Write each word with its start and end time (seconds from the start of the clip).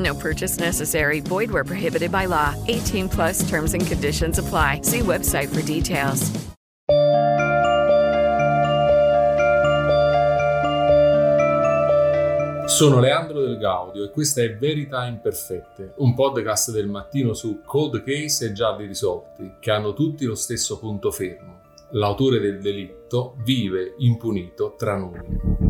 No 0.00 0.14
purchase 0.14 0.58
necessary. 0.58 1.20
Void 1.20 1.50
where 1.50 1.64
prohibited 1.64 2.10
by 2.10 2.26
law. 2.26 2.54
18 2.68 3.08
plus 3.08 3.48
terms 3.48 3.74
and 3.74 3.86
conditions 3.86 4.38
apply. 4.38 4.80
See 4.82 5.00
website 5.00 5.48
for 5.48 5.62
details. 5.62 6.30
Sono 12.80 12.98
Leandro 12.98 13.42
Del 13.42 13.58
Gaudio 13.58 14.04
e 14.04 14.10
questa 14.10 14.40
è 14.40 14.56
Verità 14.56 15.04
Imperfette, 15.04 15.94
un 15.96 16.14
podcast 16.14 16.70
del 16.70 16.88
mattino 16.88 17.34
su 17.34 17.60
cold 17.62 18.02
case 18.02 18.46
e 18.46 18.52
gialli 18.52 18.86
risolti, 18.86 19.56
che 19.60 19.70
hanno 19.70 19.92
tutti 19.92 20.24
lo 20.24 20.34
stesso 20.34 20.78
punto 20.78 21.10
fermo. 21.10 21.60
L'autore 21.90 22.38
del 22.38 22.58
delitto 22.58 23.34
vive 23.44 23.96
impunito 23.98 24.76
tra 24.78 24.96
noi. 24.96 25.69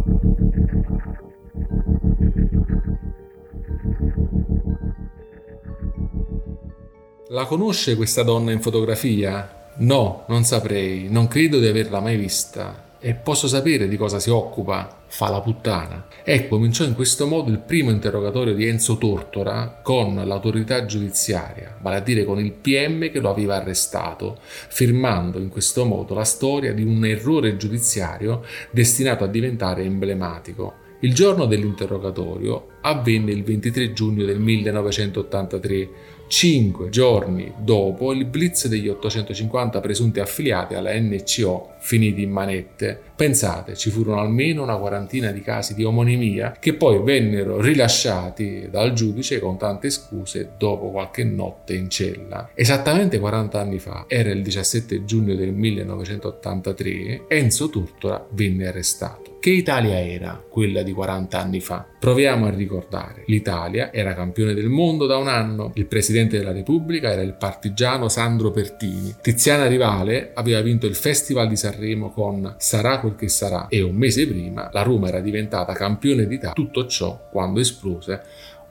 La 7.32 7.44
conosce 7.44 7.94
questa 7.94 8.24
donna 8.24 8.50
in 8.50 8.60
fotografia? 8.60 9.68
No, 9.76 10.24
non 10.26 10.42
saprei, 10.42 11.06
non 11.08 11.28
credo 11.28 11.60
di 11.60 11.68
averla 11.68 12.00
mai 12.00 12.16
vista. 12.16 12.96
E 12.98 13.14
posso 13.14 13.46
sapere 13.46 13.86
di 13.86 13.96
cosa 13.96 14.18
si 14.18 14.30
occupa? 14.30 15.04
Fa 15.06 15.28
la 15.28 15.40
puttana. 15.40 16.06
Ecco, 16.24 16.56
cominciò 16.56 16.82
in 16.82 16.96
questo 16.96 17.28
modo 17.28 17.52
il 17.52 17.60
primo 17.60 17.90
interrogatorio 17.90 18.52
di 18.52 18.66
Enzo 18.66 18.98
Tortora 18.98 19.78
con 19.80 20.20
l'autorità 20.26 20.84
giudiziaria, 20.86 21.76
vale 21.80 21.98
a 21.98 22.00
dire 22.00 22.24
con 22.24 22.40
il 22.40 22.50
PM 22.50 23.12
che 23.12 23.20
lo 23.20 23.30
aveva 23.30 23.54
arrestato, 23.54 24.40
firmando 24.40 25.38
in 25.38 25.50
questo 25.50 25.84
modo 25.84 26.14
la 26.14 26.24
storia 26.24 26.74
di 26.74 26.82
un 26.82 27.04
errore 27.04 27.56
giudiziario 27.56 28.42
destinato 28.72 29.22
a 29.22 29.28
diventare 29.28 29.84
emblematico. 29.84 30.88
Il 31.02 31.14
giorno 31.14 31.46
dell'interrogatorio 31.46 32.78
avvenne 32.82 33.30
il 33.30 33.42
23 33.42 33.92
giugno 33.92 34.24
del 34.24 34.38
1983 34.38 36.18
Cinque 36.30 36.90
giorni 36.90 37.52
dopo 37.58 38.12
il 38.12 38.24
blitz 38.24 38.68
degli 38.68 38.86
850 38.86 39.80
presunti 39.80 40.20
affiliati 40.20 40.74
alla 40.74 40.96
NCO 40.96 41.72
finiti 41.80 42.22
in 42.22 42.30
manette, 42.30 42.96
pensate, 43.16 43.74
ci 43.74 43.90
furono 43.90 44.20
almeno 44.20 44.62
una 44.62 44.76
quarantina 44.76 45.32
di 45.32 45.40
casi 45.40 45.74
di 45.74 45.82
omonimia 45.82 46.56
che 46.60 46.74
poi 46.74 47.02
vennero 47.02 47.60
rilasciati 47.60 48.68
dal 48.70 48.92
giudice 48.92 49.40
con 49.40 49.58
tante 49.58 49.90
scuse 49.90 50.52
dopo 50.56 50.92
qualche 50.92 51.24
notte 51.24 51.74
in 51.74 51.90
cella. 51.90 52.50
Esattamente 52.54 53.18
40 53.18 53.60
anni 53.60 53.80
fa, 53.80 54.04
era 54.06 54.30
il 54.30 54.42
17 54.42 55.04
giugno 55.04 55.34
del 55.34 55.52
1983, 55.52 57.24
Enzo 57.26 57.68
Turtora 57.68 58.24
venne 58.30 58.68
arrestato. 58.68 59.29
Che 59.40 59.48
Italia 59.48 59.98
era 59.98 60.44
quella 60.46 60.82
di 60.82 60.92
40 60.92 61.40
anni 61.40 61.60
fa? 61.60 61.86
Proviamo 61.98 62.44
a 62.44 62.50
ricordare. 62.50 63.24
L'Italia 63.28 63.90
era 63.90 64.12
campione 64.12 64.52
del 64.52 64.68
mondo 64.68 65.06
da 65.06 65.16
un 65.16 65.28
anno, 65.28 65.72
il 65.76 65.86
presidente 65.86 66.36
della 66.36 66.52
Repubblica 66.52 67.10
era 67.10 67.22
il 67.22 67.32
partigiano 67.32 68.10
Sandro 68.10 68.50
Pertini, 68.50 69.14
Tiziana 69.22 69.66
Rivale 69.66 70.32
aveva 70.34 70.60
vinto 70.60 70.86
il 70.86 70.94
Festival 70.94 71.48
di 71.48 71.56
Sanremo 71.56 72.10
con 72.10 72.54
Sarà 72.58 73.00
quel 73.00 73.16
che 73.16 73.28
sarà 73.28 73.68
e 73.68 73.80
un 73.80 73.94
mese 73.94 74.26
prima 74.26 74.68
la 74.74 74.82
Roma 74.82 75.08
era 75.08 75.20
diventata 75.20 75.72
campione 75.72 76.26
d'Italia. 76.26 76.52
Tutto 76.52 76.86
ciò 76.86 77.28
quando 77.30 77.60
esplose 77.60 78.22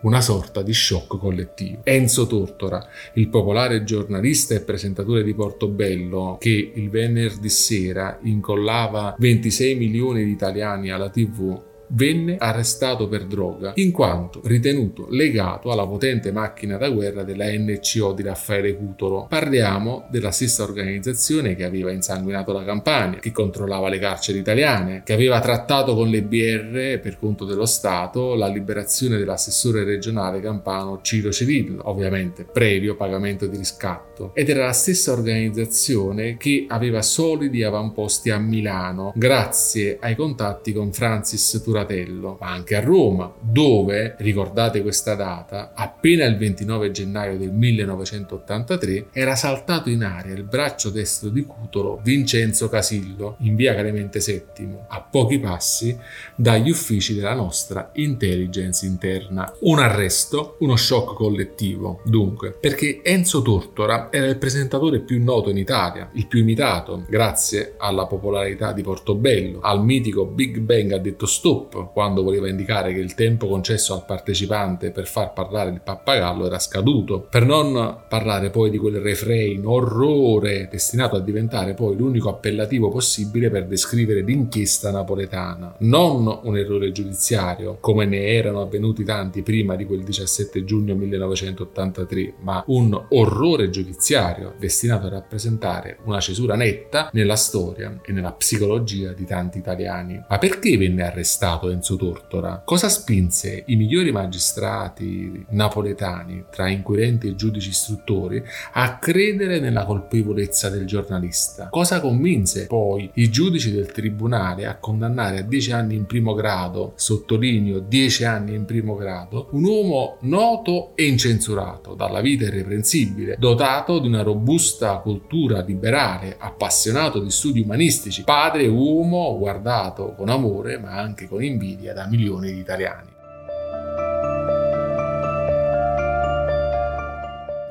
una 0.02 0.22
sorta 0.22 0.62
di 0.62 0.74
shock 0.74 1.18
collettivo. 1.18 1.82
Enzo 1.84 2.28
Tortora, 2.28 2.86
il 3.14 3.30
popolare 3.30 3.84
giornalista 3.84 4.54
e 4.54 4.62
presentatore 4.62 5.24
di 5.24 5.34
Portobello, 5.34 6.38
che 6.40 6.72
il 6.74 6.90
venerdì 6.90 7.50
sera 7.50 8.20
incollava 8.24 9.16
26 9.18 9.76
milioni 9.76 10.24
di 10.24 10.32
italiani 10.32 10.90
alla 10.92 11.10
TV 11.10 11.68
venne 11.90 12.38
arrestato 12.38 13.08
per 13.08 13.26
droga 13.26 13.72
in 13.76 13.92
quanto 13.92 14.42
ritenuto 14.44 15.08
legato 15.10 15.72
alla 15.72 15.88
potente 15.88 16.32
macchina 16.32 16.78
da 16.78 16.90
guerra 16.90 17.24
della 17.24 17.46
NCO 17.46 18.14
di 18.14 18.24
Raffaele 18.24 18.76
Cutolo. 18.76 19.26
Parliamo 19.28 20.08
della 20.10 20.32
stessa 20.32 20.64
organizzazione 20.64 21.56
che 21.56 21.64
aveva 21.64 21.92
insanguinato 21.92 22.52
la 22.52 22.64
Campania, 22.64 23.20
che 23.20 23.32
controllava 23.32 23.90
le 23.90 24.00
carceri 24.00 24.40
italiane, 24.40 25.02
che 25.04 25.14
aveva 25.14 25.40
trattato 25.40 25.96
con 25.96 26.10
le 26.10 26.22
BR 26.22 27.00
per 27.00 27.18
conto 27.20 27.46
dello 27.46 27.66
Stato 27.66 28.36
la 28.36 28.48
liberazione 28.48 29.18
dell'assessore 29.18 29.84
regionale 29.84 30.40
campano 30.40 31.00
Ciro 31.02 31.32
Cirillo, 31.32 31.90
ovviamente 31.90 32.44
previo 32.44 32.96
pagamento 32.96 33.48
di 33.48 33.58
riscatto. 33.58 34.32
Ed 34.34 34.50
era 34.50 34.66
la 34.66 34.74
stessa 34.74 35.12
organizzazione 35.12 36.38
che 36.38 36.66
aveva 36.68 37.02
solidi 37.02 37.64
avamposti 37.64 38.30
a 38.30 38.38
Milano 38.38 39.12
grazie 39.16 39.98
ai 40.00 40.16
contatti 40.16 40.74
con 40.74 40.92
Francis 40.92 41.62
Turati 41.64 41.79
fratello, 41.80 42.38
ma 42.40 42.52
anche 42.52 42.76
a 42.76 42.82
Roma, 42.82 43.32
dove, 43.40 44.16
ricordate 44.20 44.82
questa 44.82 45.16
data, 45.16 45.72
appena 45.74 46.26
il 46.26 46.38
29 46.38 46.92
gennaio 46.92 47.38
del 47.38 47.52
1983 47.52 49.08
era 49.12 49.36
saltato 49.36 49.90
in 49.90 50.04
aria 50.04 50.34
il 50.34 50.44
braccio 50.44 50.90
destro 50.90 51.30
di 51.30 51.44
Cutolo 51.44 52.00
Vincenzo 52.04 52.68
Casillo 52.68 53.38
in 53.40 53.56
via 53.56 53.74
Clemente 53.74 54.20
VII, 54.20 54.78
a 54.90 55.02
pochi 55.02 55.40
passi 55.40 55.98
dagli 56.36 56.70
uffici 56.70 57.16
della 57.16 57.34
nostra 57.34 57.92
intelligence 57.94 58.86
interna. 58.86 59.52
Un 59.62 59.80
arresto, 59.80 60.58
uno 60.60 60.76
shock 60.76 61.16
collettivo, 61.16 62.02
dunque, 62.04 62.52
perché 62.60 63.02
Enzo 63.04 63.42
Tortora 63.42 64.10
era 64.12 64.26
il 64.26 64.38
presentatore 64.38 65.00
più 65.00 65.24
noto 65.24 65.50
in 65.50 65.58
Italia, 65.58 66.10
il 66.14 66.28
più 66.28 66.40
imitato, 66.40 67.06
grazie 67.08 67.76
alla 67.78 68.06
popolarità 68.06 68.74
di 68.74 68.82
Portobello, 68.82 69.60
al 69.62 69.84
mitico 69.84 70.26
Big 70.26 70.60
Bang 70.60 70.92
ha 70.92 70.98
detto 70.98 71.26
stop 71.26 71.69
stop 71.70 71.92
quando 71.94 72.24
voleva 72.24 72.50
indicare 72.50 72.94
che 72.94 73.00
il 73.00 73.14
tempo 73.14 73.48
concesso 73.48 73.94
al 73.94 74.06
partecipante 74.06 74.92
per 74.92 75.08
far 75.08 75.34
parlare 75.34 75.70
il 75.70 75.82
pappagallo 75.82 76.48
era 76.48 76.60
scaduto, 76.60 77.20
per 77.22 77.46
non 77.46 78.04
parlare 78.08 78.50
poi 78.50 78.70
di 78.70 78.78
quel 78.78 79.00
refrain 79.00 79.66
orrore 79.66 80.68
destinato 80.70 81.16
a 81.16 81.22
diventare 81.22 81.74
poi 81.74 81.96
l'unico 81.96 82.30
appellativo 82.30 82.90
possibile 82.90 83.50
per 83.50 83.68
descrivere 83.68 84.22
l'inchiesta 84.22 84.92
napoletana. 84.92 85.76
Non 85.80 86.40
un 86.44 86.58
errore 86.58 86.92
giudiziario, 86.92 87.78
come 87.80 88.06
ne 88.06 88.28
erano 88.28 88.62
avvenuti 88.62 89.04
tanti 89.04 89.42
prima 89.44 89.76
di 89.76 89.86
quel 89.86 90.04
17 90.04 90.64
giugno 90.64 90.96
1983, 90.96 92.34
ma 92.42 92.64
un 92.68 93.00
orrore 93.10 93.70
giudiziario 93.70 94.56
destinato 94.58 95.08
a 95.08 95.12
rappresentare 95.12 96.00
una 96.06 96.20
cesura 96.20 96.56
netta 96.56 97.10
nella 97.14 97.36
storia 97.36 98.00
e 98.04 98.12
nella 98.12 98.32
psicologia 98.32 99.14
di 99.14 99.26
tanti 99.26 99.58
italiani. 99.60 100.24
Ma 100.28 100.38
perché 100.38 100.78
venne 100.78 101.04
arrestato? 101.04 101.59
Arrestato 101.60 101.70
Enzo 101.70 101.96
Tortora? 101.98 102.62
Cosa 102.64 102.88
spinse 102.88 103.64
i 103.68 103.76
migliori 103.76 104.12
magistrati 104.12 105.46
napoletani, 105.50 106.46
tra 106.50 106.70
inquirenti 106.70 107.28
e 107.28 107.36
giudici 107.36 107.70
istruttori, 107.70 108.42
a 108.74 108.98
credere 108.98 109.60
nella 109.60 109.86
colpevolezza 109.86 110.70
del 110.70 110.86
giornalista? 110.86 111.68
Cosa 111.70 112.00
convinse 112.00 112.68
poi 112.68 113.12
i 113.16 113.30
giudici 113.30 113.72
del 113.72 113.92
tribunale 113.92 114.66
a 114.66 114.78
condannare 114.78 115.40
a 115.40 115.42
10 115.42 115.72
anni 115.74 115.96
in 115.96 116.06
primo 116.06 116.34
grado, 116.34 116.94
sottolineo 116.96 117.80
10 117.80 118.24
anni 118.24 118.56
in 118.56 118.66
primo 118.66 118.96
grado, 118.96 119.50
un 119.52 119.64
uomo 119.64 120.18
noto 120.22 120.96
e 120.96 121.06
incensurato, 121.06 121.94
dalla 121.94 122.22
vita 122.22 122.46
irreprensibile, 122.46 123.36
dotato 123.38 124.00
di 124.00 124.08
una 124.08 124.22
robusta 124.22 124.98
cultura 124.98 125.62
liberale, 125.62 126.36
appassionato 126.38 127.20
di 127.20 127.30
studi 127.30 127.60
umanistici, 127.60 128.24
padre 128.24 128.68
uomo 128.68 129.38
guardato 129.38 130.14
con 130.16 130.30
amore 130.30 130.78
ma 130.78 130.92
anche 130.92 131.28
con 131.28 131.44
invidia 131.50 131.94
da 131.94 132.08
milioni 132.08 132.52
di 132.52 132.60
italiani. 132.60 133.19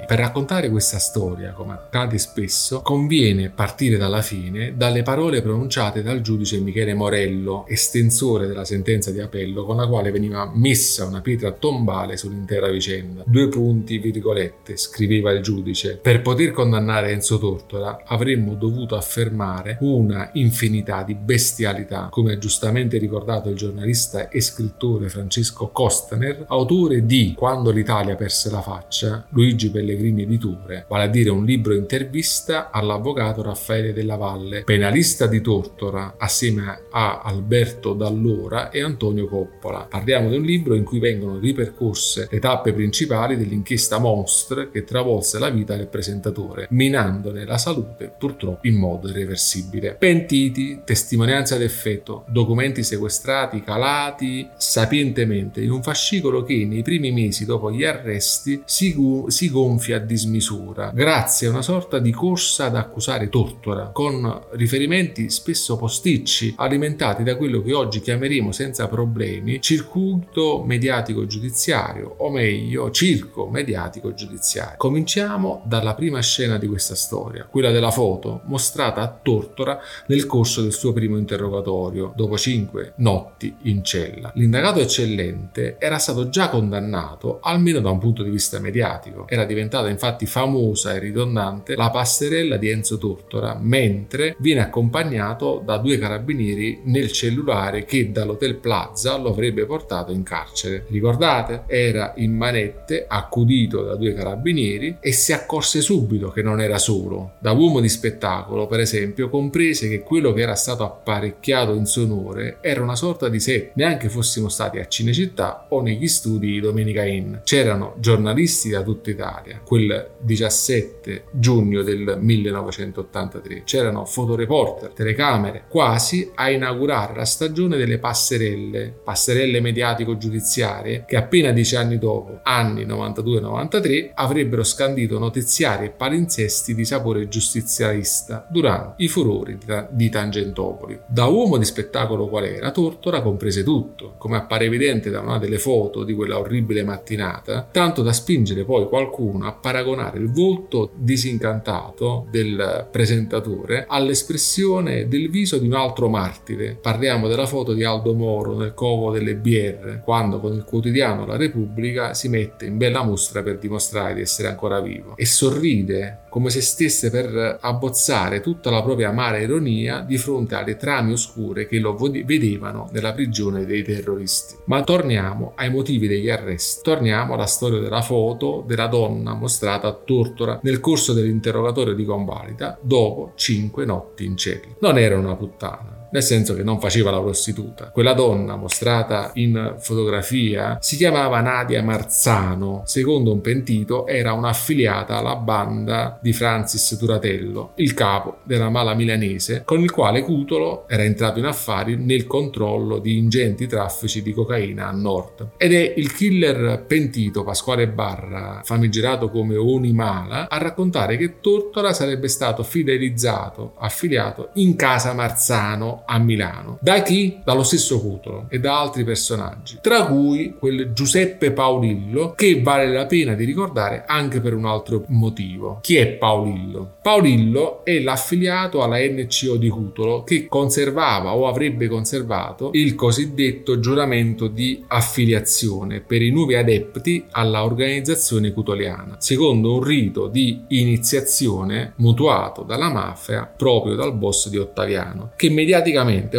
Per 0.08 0.18
raccontare 0.18 0.70
questa 0.70 0.98
storia, 0.98 1.52
come 1.52 1.74
accade 1.74 2.16
spesso, 2.16 2.80
conviene 2.80 3.50
partire 3.50 3.98
dalla 3.98 4.22
fine, 4.22 4.72
dalle 4.74 5.02
parole 5.02 5.42
pronunciate 5.42 6.02
dal 6.02 6.22
giudice 6.22 6.60
Michele 6.60 6.94
Morello, 6.94 7.66
estensore 7.66 8.46
della 8.46 8.64
sentenza 8.64 9.10
di 9.10 9.20
appello, 9.20 9.66
con 9.66 9.76
la 9.76 9.86
quale 9.86 10.10
veniva 10.10 10.50
messa 10.54 11.04
una 11.04 11.20
pietra 11.20 11.52
tombale 11.52 12.16
sull'intera 12.16 12.70
vicenda. 12.70 13.22
Due 13.26 13.48
punti, 13.48 13.98
virgolette, 13.98 14.78
scriveva 14.78 15.30
il 15.30 15.42
giudice. 15.42 15.98
Per 16.00 16.22
poter 16.22 16.52
condannare 16.52 17.10
Enzo 17.10 17.36
Tortora 17.36 18.04
avremmo 18.06 18.54
dovuto 18.54 18.96
affermare 18.96 19.76
una 19.80 20.30
infinità 20.32 21.02
di 21.02 21.16
bestialità, 21.16 22.08
come 22.10 22.32
ha 22.32 22.38
giustamente 22.38 22.96
ricordato 22.96 23.50
il 23.50 23.56
giornalista 23.56 24.30
e 24.30 24.40
scrittore 24.40 25.10
Francesco 25.10 25.68
Costner, 25.68 26.46
autore 26.48 27.04
di 27.04 27.34
Quando 27.36 27.70
l'Italia 27.70 28.14
perse 28.14 28.50
la 28.50 28.62
faccia, 28.62 29.26
Luigi 29.32 29.68
Pellegrini 29.68 29.96
editore, 30.06 30.86
vale 30.88 31.04
a 31.04 31.08
dire 31.08 31.30
un 31.30 31.44
libro 31.44 31.74
intervista 31.74 32.70
all'avvocato 32.70 33.42
Raffaele 33.42 33.92
Della 33.92 34.16
Valle, 34.16 34.62
penalista 34.64 35.26
di 35.26 35.40
Tortora, 35.40 36.14
assieme 36.18 36.82
a 36.90 37.20
Alberto 37.22 37.94
Dallora 37.94 38.70
e 38.70 38.82
Antonio 38.82 39.26
Coppola. 39.26 39.86
Parliamo 39.88 40.30
di 40.30 40.36
un 40.36 40.44
libro 40.44 40.74
in 40.74 40.84
cui 40.84 40.98
vengono 40.98 41.38
ripercorse 41.38 42.28
le 42.30 42.38
tappe 42.38 42.72
principali 42.72 43.36
dell'inchiesta 43.36 43.98
Monstre 43.98 44.70
che 44.70 44.84
travolse 44.84 45.38
la 45.38 45.50
vita 45.50 45.76
del 45.76 45.88
presentatore, 45.88 46.66
minandone 46.70 47.44
la 47.44 47.58
salute 47.58 48.12
purtroppo 48.16 48.66
in 48.66 48.76
modo 48.76 49.08
irreversibile. 49.08 49.94
Pentiti, 49.94 50.82
testimonianza 50.84 51.56
d'effetto, 51.56 52.24
documenti 52.28 52.82
sequestrati, 52.82 53.62
calati 53.62 54.48
sapientemente 54.56 55.60
in 55.60 55.70
un 55.70 55.82
fascicolo 55.82 56.42
che 56.42 56.64
nei 56.66 56.82
primi 56.82 57.10
mesi 57.10 57.44
dopo 57.44 57.72
gli 57.72 57.84
arresti 57.84 58.62
si, 58.64 58.92
gu- 58.94 59.28
si 59.28 59.50
gonfia 59.50 59.87
a 59.92 59.98
dismisura, 59.98 60.90
grazie 60.94 61.46
a 61.46 61.50
una 61.50 61.62
sorta 61.62 61.98
di 61.98 62.12
corsa 62.12 62.66
ad 62.66 62.76
accusare 62.76 63.28
Tortora, 63.28 63.90
con 63.92 64.46
riferimenti 64.52 65.30
spesso 65.30 65.76
posticci, 65.76 66.54
alimentati 66.56 67.22
da 67.22 67.36
quello 67.36 67.62
che 67.62 67.72
oggi 67.72 68.00
chiameremo 68.00 68.52
senza 68.52 68.88
problemi 68.88 69.60
circuito 69.60 70.62
mediatico 70.64 71.26
giudiziario, 71.26 72.14
o 72.18 72.30
meglio, 72.30 72.90
circo 72.90 73.48
mediatico 73.48 74.14
giudiziario. 74.14 74.76
Cominciamo 74.76 75.62
dalla 75.66 75.94
prima 75.94 76.20
scena 76.20 76.58
di 76.58 76.66
questa 76.66 76.94
storia, 76.94 77.46
quella 77.50 77.70
della 77.70 77.90
foto 77.90 78.42
mostrata 78.44 79.02
a 79.02 79.18
Tortora 79.22 79.78
nel 80.06 80.26
corso 80.26 80.62
del 80.62 80.72
suo 80.72 80.92
primo 80.92 81.16
interrogatorio, 81.16 82.12
dopo 82.14 82.36
cinque 82.36 82.92
notti 82.96 83.54
in 83.62 83.84
cella. 83.84 84.32
L'indagato 84.34 84.80
eccellente 84.80 85.76
era 85.78 85.98
stato 85.98 86.28
già 86.28 86.48
condannato, 86.48 87.40
almeno 87.42 87.80
da 87.80 87.90
un 87.90 87.98
punto 87.98 88.22
di 88.22 88.30
vista 88.30 88.58
mediatico. 88.58 89.26
Era 89.28 89.44
diventata 89.78 89.88
infatti 89.88 90.26
famosa 90.26 90.94
e 90.94 90.98
ridondante 90.98 91.76
la 91.76 91.90
passerella 91.90 92.56
di 92.56 92.68
Enzo 92.68 92.98
Tortora, 92.98 93.56
mentre 93.60 94.36
viene 94.38 94.60
accompagnato 94.60 95.62
da 95.64 95.78
due 95.78 95.98
carabinieri 95.98 96.82
nel 96.84 97.12
cellulare 97.12 97.84
che 97.84 98.10
dall'Hotel 98.10 98.56
Plaza 98.56 99.16
lo 99.16 99.30
avrebbe 99.30 99.66
portato 99.66 100.12
in 100.12 100.22
carcere. 100.22 100.86
Ricordate? 100.88 101.64
Era 101.66 102.14
in 102.16 102.34
manette, 102.34 103.04
accudito 103.06 103.82
da 103.82 103.96
due 103.96 104.14
carabinieri 104.14 104.98
e 105.00 105.12
si 105.12 105.32
accorse 105.32 105.80
subito 105.80 106.30
che 106.30 106.42
non 106.42 106.60
era 106.60 106.78
solo. 106.78 107.32
Da 107.40 107.52
uomo 107.52 107.80
di 107.80 107.88
spettacolo, 107.88 108.66
per 108.66 108.80
esempio, 108.80 109.28
comprese 109.28 109.88
che 109.88 110.00
quello 110.00 110.32
che 110.32 110.42
era 110.42 110.54
stato 110.54 110.84
apparecchiato 110.84 111.74
in 111.74 111.86
suo 111.86 112.04
onore 112.04 112.58
era 112.60 112.82
una 112.82 112.96
sorta 112.96 113.28
di 113.28 113.40
set, 113.40 113.72
neanche 113.74 114.08
fossimo 114.08 114.48
stati 114.48 114.78
a 114.78 114.86
Cinecittà 114.86 115.66
o 115.70 115.82
negli 115.82 116.08
studi 116.08 116.52
di 116.52 116.60
Domenica 116.60 117.04
Inn. 117.04 117.36
C'erano 117.44 117.94
giornalisti 117.98 118.70
da 118.70 118.82
tutta 118.82 119.10
Italia, 119.10 119.60
quel 119.68 120.12
17 120.18 121.24
giugno 121.32 121.82
del 121.82 122.16
1983. 122.18 123.64
C'erano 123.64 124.06
fotoreporter, 124.06 124.92
telecamere, 124.92 125.64
quasi 125.68 126.30
a 126.34 126.48
inaugurare 126.48 127.14
la 127.14 127.26
stagione 127.26 127.76
delle 127.76 127.98
passerelle, 127.98 128.94
passerelle 129.04 129.60
mediatico-giudiziarie 129.60 131.04
che 131.06 131.16
appena 131.16 131.50
dieci 131.50 131.76
anni 131.76 131.98
dopo, 131.98 132.40
anni 132.44 132.86
92-93, 132.86 134.12
avrebbero 134.14 134.64
scandito 134.64 135.18
notiziari 135.18 135.84
e 135.84 135.90
palinsesti 135.90 136.74
di 136.74 136.86
sapore 136.86 137.28
giustizialista 137.28 138.46
durante 138.50 139.02
i 139.02 139.08
furori 139.08 139.58
di 139.90 140.08
Tangentopoli. 140.08 140.98
Da 141.06 141.26
uomo 141.26 141.58
di 141.58 141.66
spettacolo 141.66 142.28
qual 142.28 142.46
era, 142.46 142.70
Tortora 142.70 143.20
comprese 143.20 143.64
tutto, 143.64 144.14
come 144.16 144.38
appare 144.38 144.64
evidente 144.64 145.10
da 145.10 145.20
una 145.20 145.36
delle 145.36 145.58
foto 145.58 146.04
di 146.04 146.14
quella 146.14 146.38
orribile 146.38 146.84
mattinata, 146.84 147.68
tanto 147.70 148.00
da 148.00 148.14
spingere 148.14 148.64
poi 148.64 148.88
qualcuno 148.88 149.47
a 149.48 149.52
paragonare 149.52 150.18
il 150.18 150.30
volto 150.30 150.90
disincantato 150.94 152.26
del 152.30 152.88
presentatore 152.90 153.86
all'espressione 153.88 155.08
del 155.08 155.30
viso 155.30 155.58
di 155.58 155.66
un 155.66 155.74
altro 155.74 156.08
martire. 156.08 156.78
Parliamo 156.80 157.28
della 157.28 157.46
foto 157.46 157.72
di 157.72 157.82
Aldo 157.82 158.14
Moro 158.14 158.56
nel 158.56 158.74
covo 158.74 159.10
delle 159.10 159.36
BR, 159.36 160.00
quando 160.04 160.38
con 160.38 160.52
il 160.52 160.64
quotidiano 160.64 161.26
La 161.26 161.36
Repubblica 161.36 162.14
si 162.14 162.28
mette 162.28 162.66
in 162.66 162.76
bella 162.76 163.02
mostra 163.02 163.42
per 163.42 163.58
dimostrare 163.58 164.14
di 164.14 164.20
essere 164.20 164.48
ancora 164.48 164.80
vivo 164.80 165.16
e 165.16 165.24
sorride 165.24 166.20
come 166.28 166.50
se 166.50 166.60
stesse 166.60 167.10
per 167.10 167.58
abbozzare 167.60 168.40
tutta 168.40 168.70
la 168.70 168.82
propria 168.82 169.08
amara 169.08 169.38
ironia 169.38 170.00
di 170.00 170.18
fronte 170.18 170.54
alle 170.54 170.76
trame 170.76 171.12
oscure 171.12 171.66
che 171.66 171.78
lo 171.78 171.96
vedevano 171.96 172.88
nella 172.92 173.12
prigione 173.12 173.64
dei 173.64 173.82
terroristi. 173.82 174.56
Ma 174.66 174.82
torniamo 174.82 175.52
ai 175.56 175.70
motivi 175.70 176.06
degli 176.06 176.28
arresti, 176.28 176.82
torniamo 176.82 177.34
alla 177.34 177.46
storia 177.46 177.80
della 177.80 178.02
foto 178.02 178.62
della 178.66 178.86
donna 178.86 179.34
mostrata 179.38 179.88
a 179.88 179.92
Tortora 179.92 180.60
nel 180.62 180.80
corso 180.80 181.12
dell'interrogatorio 181.12 181.94
di 181.94 182.04
convalida 182.04 182.78
dopo 182.80 183.32
cinque 183.36 183.84
notti 183.84 184.24
in 184.24 184.36
cella. 184.36 184.74
Non 184.80 184.98
era 184.98 185.16
una 185.16 185.36
puttana, 185.36 185.97
nel 186.10 186.22
senso 186.22 186.54
che 186.54 186.62
non 186.62 186.80
faceva 186.80 187.10
la 187.10 187.20
prostituta. 187.20 187.90
Quella 187.90 188.14
donna 188.14 188.56
mostrata 188.56 189.30
in 189.34 189.74
fotografia 189.78 190.78
si 190.80 190.96
chiamava 190.96 191.40
Nadia 191.40 191.82
Marzano, 191.82 192.82
secondo 192.84 193.32
un 193.32 193.40
pentito 193.40 194.06
era 194.06 194.32
un'affiliata 194.32 195.16
alla 195.16 195.36
banda 195.36 196.18
di 196.20 196.32
Francis 196.32 196.96
Turatello, 196.98 197.72
il 197.76 197.94
capo 197.94 198.38
della 198.44 198.70
mala 198.70 198.94
milanese, 198.94 199.62
con 199.64 199.80
il 199.80 199.90
quale 199.90 200.22
Cutolo 200.22 200.88
era 200.88 201.04
entrato 201.04 201.38
in 201.38 201.44
affari 201.44 201.96
nel 201.96 202.26
controllo 202.26 202.98
di 202.98 203.16
ingenti 203.16 203.66
traffici 203.66 204.22
di 204.22 204.32
cocaina 204.32 204.88
a 204.88 204.92
nord. 204.92 205.50
Ed 205.56 205.72
è 205.72 205.94
il 205.96 206.12
killer 206.12 206.84
pentito 206.86 207.44
Pasquale 207.44 207.88
Barra, 207.88 208.60
famigerato 208.64 209.30
come 209.30 209.56
Onimala, 209.56 210.48
a 210.48 210.58
raccontare 210.58 211.16
che 211.16 211.40
Tortora 211.40 211.92
sarebbe 211.92 212.28
stato 212.28 212.62
fidelizzato, 212.62 213.74
affiliato 213.78 214.50
in 214.54 214.76
casa 214.76 215.12
Marzano 215.12 215.97
a 216.06 216.18
Milano. 216.18 216.78
Da 216.80 217.02
chi? 217.02 217.40
Dallo 217.44 217.62
stesso 217.62 218.00
Cutolo 218.00 218.46
e 218.48 218.58
da 218.58 218.80
altri 218.80 219.04
personaggi, 219.04 219.78
tra 219.80 220.06
cui 220.06 220.54
quel 220.58 220.92
Giuseppe 220.92 221.52
Paolillo 221.52 222.32
che 222.36 222.60
vale 222.62 222.88
la 222.88 223.06
pena 223.06 223.34
di 223.34 223.44
ricordare 223.44 224.04
anche 224.06 224.40
per 224.40 224.54
un 224.54 224.66
altro 224.66 225.04
motivo. 225.08 225.78
Chi 225.82 225.96
è 225.96 226.06
Paolillo? 226.06 226.96
Paolillo 227.02 227.84
è 227.84 227.98
l'affiliato 228.00 228.82
alla 228.82 228.98
NCO 228.98 229.56
di 229.56 229.68
Cutolo 229.68 230.22
che 230.24 230.46
conservava 230.46 231.34
o 231.34 231.46
avrebbe 231.46 231.88
conservato 231.88 232.70
il 232.72 232.94
cosiddetto 232.94 233.80
giuramento 233.80 234.48
di 234.48 234.84
affiliazione 234.88 236.00
per 236.00 236.22
i 236.22 236.30
nuovi 236.30 236.54
adepti 236.54 237.24
alla 237.30 237.64
organizzazione 237.64 238.52
cutoliana, 238.52 239.16
secondo 239.18 239.74
un 239.74 239.82
rito 239.82 240.28
di 240.28 240.64
iniziazione 240.68 241.92
mutuato 241.96 242.62
dalla 242.62 242.90
mafia 242.90 243.44
proprio 243.44 243.94
dal 243.94 244.14
boss 244.14 244.48
di 244.48 244.58
Ottaviano, 244.58 245.32
che 245.36 245.50
mediaticamente 245.50 245.87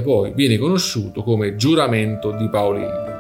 poi 0.04 0.32
viene 0.34 0.58
conosciuto 0.58 1.24
come 1.24 1.56
giuramento 1.56 2.32
di 2.32 2.50
Paolillo. 2.50 3.18